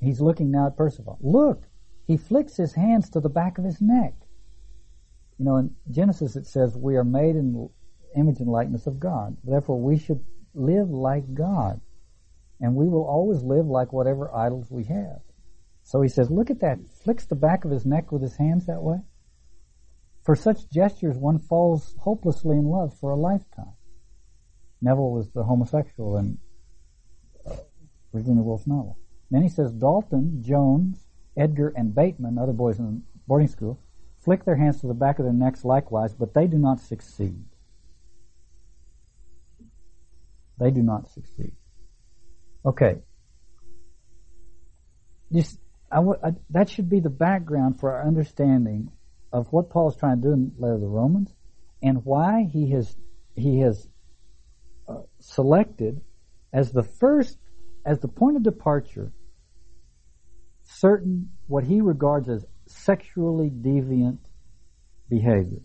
[0.00, 1.18] He's looking now at Percival.
[1.20, 1.64] Look!
[2.06, 4.14] He flicks his hands to the back of his neck.
[5.38, 7.68] You know, in Genesis it says we are made in
[8.16, 9.36] image and likeness of God.
[9.44, 11.78] Therefore, we should live like God.
[12.62, 15.20] And we will always live like whatever idols we have.
[15.82, 16.78] So he says, look at that.
[17.04, 19.00] Flicks the back of his neck with his hands that way.
[20.24, 23.74] For such gestures, one falls hopelessly in love for a lifetime.
[24.80, 26.38] Neville was the homosexual in
[27.46, 27.56] uh,
[28.12, 28.98] Virginia Woolf's novel.
[29.30, 31.06] Then he says, Dalton, Jones,
[31.36, 33.80] Edgar, and Bateman, other boys in the boarding school,
[34.24, 37.44] flick their hands to the back of their necks likewise, but they do not succeed.
[40.58, 41.52] They do not succeed.
[42.64, 42.98] Okay.
[45.32, 45.58] Just,
[46.50, 48.90] that should be the background for our understanding
[49.32, 51.32] of what Paul is trying to do in the letter to the Romans
[51.82, 52.96] and why he has,
[53.36, 53.86] he has
[54.88, 56.00] uh, selected
[56.52, 57.38] as the first,
[57.84, 59.12] as the point of departure,
[60.64, 64.18] certain, what he regards as sexually deviant
[65.08, 65.60] behavior.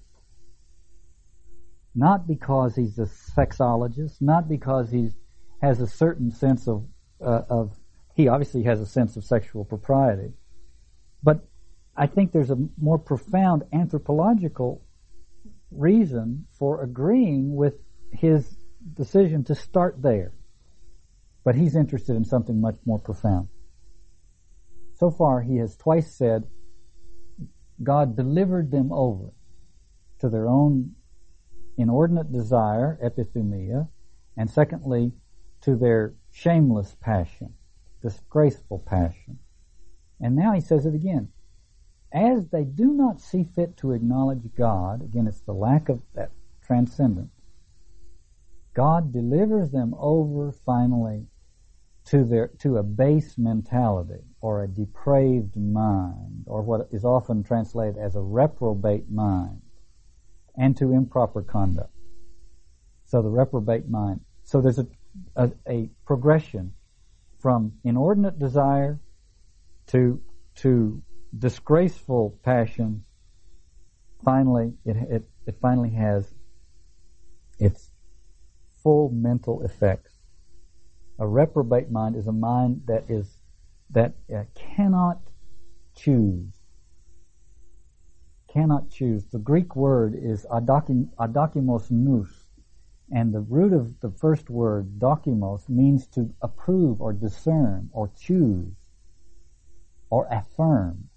[1.95, 3.07] Not because he's a
[3.37, 5.11] sexologist, not because he
[5.61, 6.85] has a certain sense of,
[7.23, 7.71] uh, of,
[8.15, 10.33] he obviously has a sense of sexual propriety.
[11.21, 11.45] But
[11.95, 14.83] I think there's a more profound anthropological
[15.71, 17.75] reason for agreeing with
[18.11, 18.62] his
[18.93, 20.33] decision to start there.
[21.43, 23.49] But he's interested in something much more profound.
[24.95, 26.47] So far, he has twice said
[27.81, 29.33] God delivered them over
[30.19, 30.95] to their own
[31.77, 33.89] inordinate desire, epithumia,
[34.37, 35.11] and secondly,
[35.61, 37.53] to their shameless passion,
[38.01, 39.39] disgraceful passion.
[40.19, 41.29] And now he says it again.
[42.13, 46.31] As they do not see fit to acknowledge God, again it's the lack of that
[46.63, 47.33] transcendence,
[48.73, 51.27] God delivers them over finally
[52.05, 57.97] to their to a base mentality or a depraved mind or what is often translated
[57.97, 59.61] as a reprobate mind
[60.57, 61.93] and to improper conduct.
[63.05, 64.21] So the reprobate mind.
[64.43, 64.87] So there's a,
[65.35, 66.73] a, a progression
[67.39, 68.99] from inordinate desire
[69.87, 70.21] to
[70.55, 71.01] to
[71.37, 73.05] disgraceful passions.
[74.23, 76.33] Finally, it, it, it finally has
[77.59, 77.92] its
[78.83, 80.11] full mental effects.
[81.19, 83.37] A reprobate mind is a mind that is
[83.91, 85.19] that uh, cannot
[85.95, 86.63] choose
[88.53, 89.25] cannot choose.
[89.25, 92.45] The Greek word is adokimos nous,
[93.11, 98.75] and the root of the first word, dokimos, means to approve or discern or choose
[100.11, 101.09] or affirm.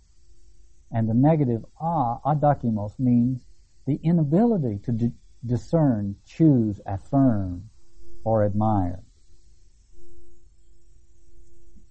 [0.91, 3.45] And the negative a, adokimos, means
[3.87, 5.12] the inability to d-
[5.47, 7.71] discern, choose, affirm,
[8.25, 9.03] or admire.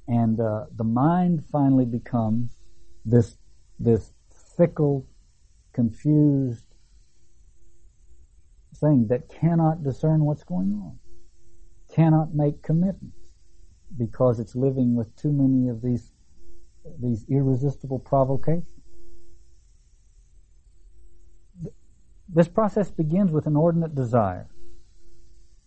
[0.07, 2.51] And uh, the mind finally becomes
[3.05, 3.37] this
[3.79, 4.13] this
[4.55, 5.05] fickle,
[5.73, 6.65] confused
[8.75, 10.99] thing that cannot discern what's going on,
[11.93, 13.17] cannot make commitments
[13.97, 16.11] because it's living with too many of these
[17.01, 18.74] these irresistible provocations.
[22.27, 24.47] This process begins with an ordinate desire,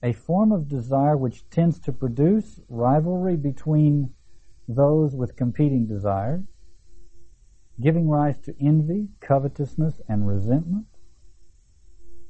[0.02, 4.14] a form of desire which tends to produce rivalry between
[4.66, 6.44] those with competing desires,
[7.80, 10.86] giving rise to envy, covetousness, and resentment,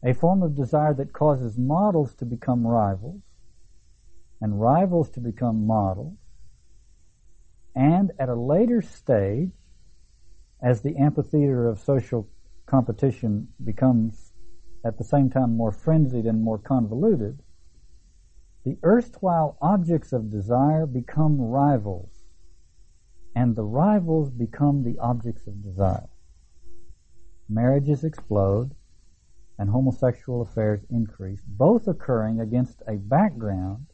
[0.05, 3.23] a form of desire that causes models to become rivals,
[4.41, 6.17] and rivals to become models,
[7.75, 9.51] and at a later stage,
[10.63, 12.29] as the amphitheater of social
[12.69, 14.33] competition becomes
[14.85, 17.43] at the same time more frenzied and more convoluted,
[18.65, 22.25] the erstwhile objects of desire become rivals,
[23.35, 26.09] and the rivals become the objects of desire.
[27.49, 28.75] Marriages explode,
[29.59, 33.87] and homosexual affairs increase, both occurring against a background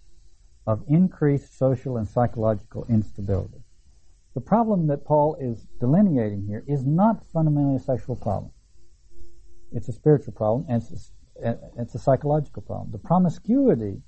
[0.67, 3.63] of increased social and psychological instability.
[4.35, 8.51] The problem that Paul is delineating here is not fundamentally a sexual problem.
[9.75, 11.11] It's a spiritual problem, and it's
[11.43, 12.93] a, it's a psychological problem.
[12.93, 14.03] The promiscuity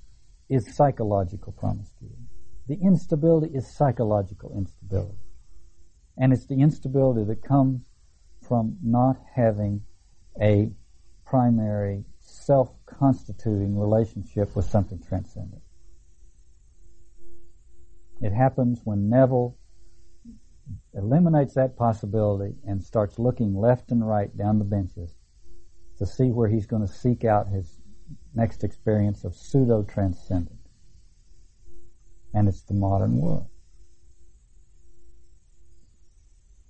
[0.49, 2.23] is psychological promiscuity.
[2.69, 5.19] The instability is psychological instability.
[6.17, 7.91] And it's the instability that comes
[8.47, 9.83] from not having
[10.41, 10.71] a
[11.27, 15.63] primary self-constituting relationship with something transcendent.
[18.21, 19.57] It happens when Neville
[20.95, 25.16] eliminates that possibility and starts looking left and right down the benches
[25.99, 27.81] to see where he's going to seek out his
[28.35, 30.69] next experience of pseudo transcendence.
[32.35, 33.49] And it's the modern world.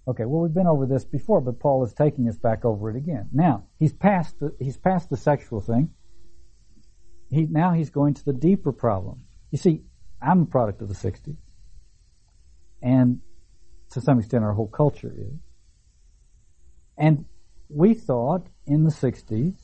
[0.08, 2.96] Okay, well we've been over this before, but Paul is taking us back over it
[2.96, 3.28] again.
[3.32, 5.90] Now he's past the, he's past the sexual thing.
[7.28, 9.22] He now he's going to the deeper problem.
[9.50, 9.82] You see,
[10.22, 11.36] I'm a product of the '60s,
[12.80, 13.20] and
[13.90, 15.40] to some extent our whole culture is.
[16.96, 17.24] And
[17.68, 19.54] we thought in the 60s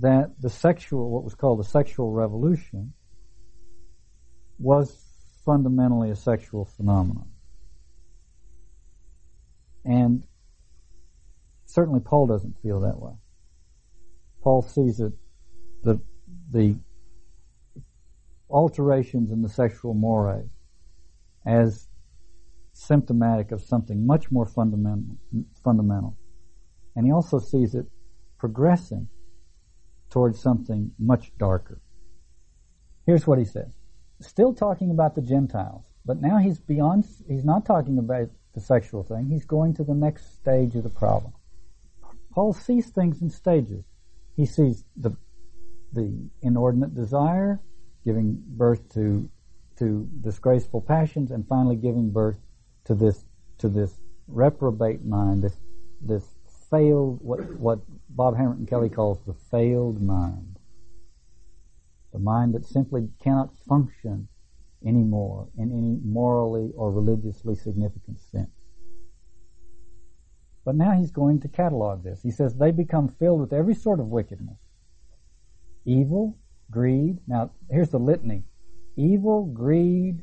[0.00, 2.92] that the sexual, what was called the sexual revolution,
[4.58, 4.94] was
[5.44, 7.28] fundamentally a sexual phenomenon.
[9.84, 10.24] And
[11.64, 13.14] certainly Paul doesn't feel that way.
[14.42, 15.12] Paul sees it,
[15.82, 16.00] the,
[16.50, 16.76] the
[18.50, 20.48] alterations in the sexual mores
[21.46, 21.88] as
[22.72, 25.16] symptomatic of something much more fundamental,
[25.64, 26.16] fundamental.
[26.98, 27.86] And he also sees it
[28.38, 29.08] progressing
[30.10, 31.80] towards something much darker.
[33.06, 33.70] Here's what he says.
[34.20, 39.04] Still talking about the Gentiles, but now he's beyond, he's not talking about the sexual
[39.04, 41.32] thing, he's going to the next stage of the problem.
[42.32, 43.84] Paul sees things in stages.
[44.34, 45.16] He sees the,
[45.92, 47.60] the inordinate desire,
[48.04, 49.30] giving birth to,
[49.78, 52.40] to disgraceful passions, and finally giving birth
[52.86, 53.24] to this,
[53.58, 55.56] to this reprobate mind, this,
[56.00, 56.24] this
[56.70, 60.58] failed, what, what Bob Hamerton-Kelly calls the failed mind.
[62.12, 64.28] The mind that simply cannot function
[64.86, 68.50] anymore in any morally or religiously significant sense.
[70.64, 72.22] But now he's going to catalog this.
[72.22, 74.58] He says they become filled with every sort of wickedness.
[75.84, 76.36] Evil,
[76.70, 77.18] greed.
[77.26, 78.44] Now, here's the litany.
[78.96, 80.22] Evil, greed,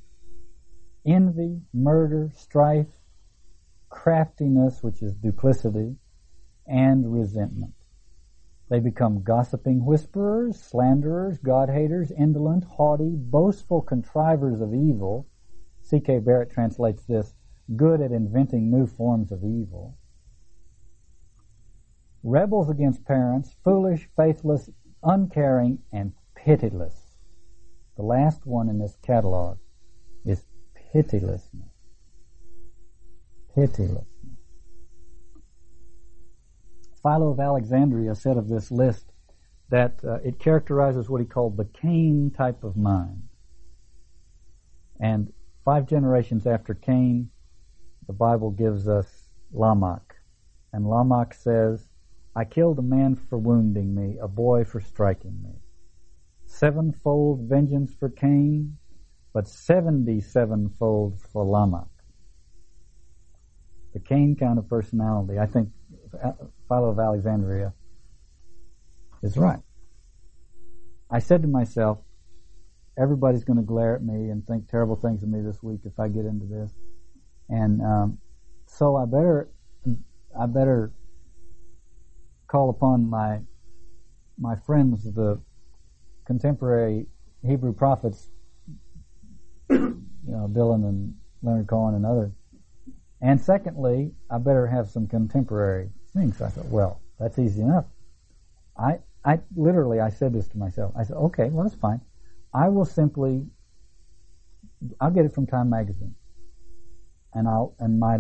[1.05, 2.93] envy, murder, strife,
[3.89, 5.95] craftiness, which is duplicity,
[6.67, 7.73] and resentment.
[8.69, 15.27] They become gossiping whisperers, slanderers, God-haters, indolent, haughty, boastful contrivers of evil.
[15.81, 16.19] C.K.
[16.19, 17.35] Barrett translates this,
[17.75, 19.97] good at inventing new forms of evil.
[22.23, 24.71] Rebels against parents, foolish, faithless,
[25.03, 27.17] uncaring, and pitiless.
[27.97, 29.59] The last one in this catalog
[30.25, 30.43] is
[30.91, 31.69] pitilessness.
[33.53, 34.14] Pitiless.
[37.05, 39.11] Philo of Alexandria said of this list
[39.69, 43.21] that uh, it characterizes what he called the Cain type of mind.
[44.99, 45.31] And
[45.63, 47.29] five generations after Cain,
[48.07, 50.15] the Bible gives us Lamech.
[50.73, 51.87] And Lamech says,
[52.35, 55.61] I killed a man for wounding me, a boy for striking me.
[56.47, 58.77] Sevenfold vengeance for Cain,
[59.31, 61.93] but seventy-sevenfold for Lamech.
[63.95, 65.39] the Cain kind of personality.
[65.39, 65.69] I think
[66.67, 67.73] Philo of Alexandria
[69.21, 69.59] is right.
[71.09, 71.99] I said to myself,
[72.97, 75.99] everybody's going to glare at me and think terrible things of me this week if
[75.99, 76.71] I get into this,
[77.49, 78.17] and um,
[78.67, 79.49] so I better
[80.39, 80.91] I better
[82.47, 83.41] call upon my
[84.37, 85.39] my friends, the
[86.25, 87.07] contemporary
[87.45, 88.29] Hebrew prophets,
[89.69, 92.31] you know, Dylan and Leonard Cohen and others.
[93.21, 96.41] And secondly, I better have some contemporary things.
[96.41, 97.85] I thought, well, that's easy enough.
[98.77, 100.93] I, I literally, I said this to myself.
[100.97, 102.01] I said, okay, well, that's fine.
[102.53, 103.45] I will simply,
[104.99, 106.15] I'll get it from Time Magazine,
[107.33, 108.17] and I'll, and my,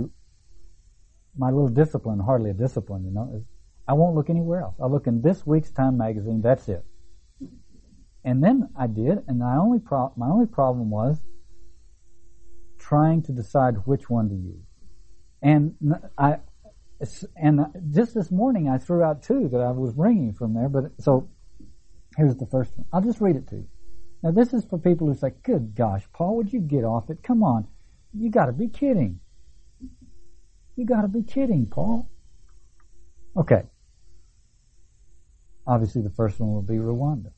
[1.37, 3.43] my little discipline, hardly a discipline, you know, is
[3.87, 4.75] I won't look anywhere else.
[4.81, 6.41] I'll look in this week's Time Magazine.
[6.41, 6.83] That's it.
[8.23, 11.21] And then I did, and my only pro- my only problem was
[12.79, 14.65] trying to decide which one to use.
[15.41, 15.75] And
[16.17, 16.37] I,
[17.35, 20.69] and just this morning I threw out two that I was bringing from there.
[20.69, 21.29] But so
[22.17, 22.85] here's the first one.
[22.93, 23.67] I'll just read it to you.
[24.23, 27.21] Now this is for people who say, "Good gosh, Paul, would you get off it?
[27.21, 27.67] Come on,
[28.13, 29.19] you got to be kidding.
[30.75, 32.09] You got to be kidding, Paul."
[33.37, 33.63] Okay.
[35.67, 37.31] Obviously, the first one will be Rwanda.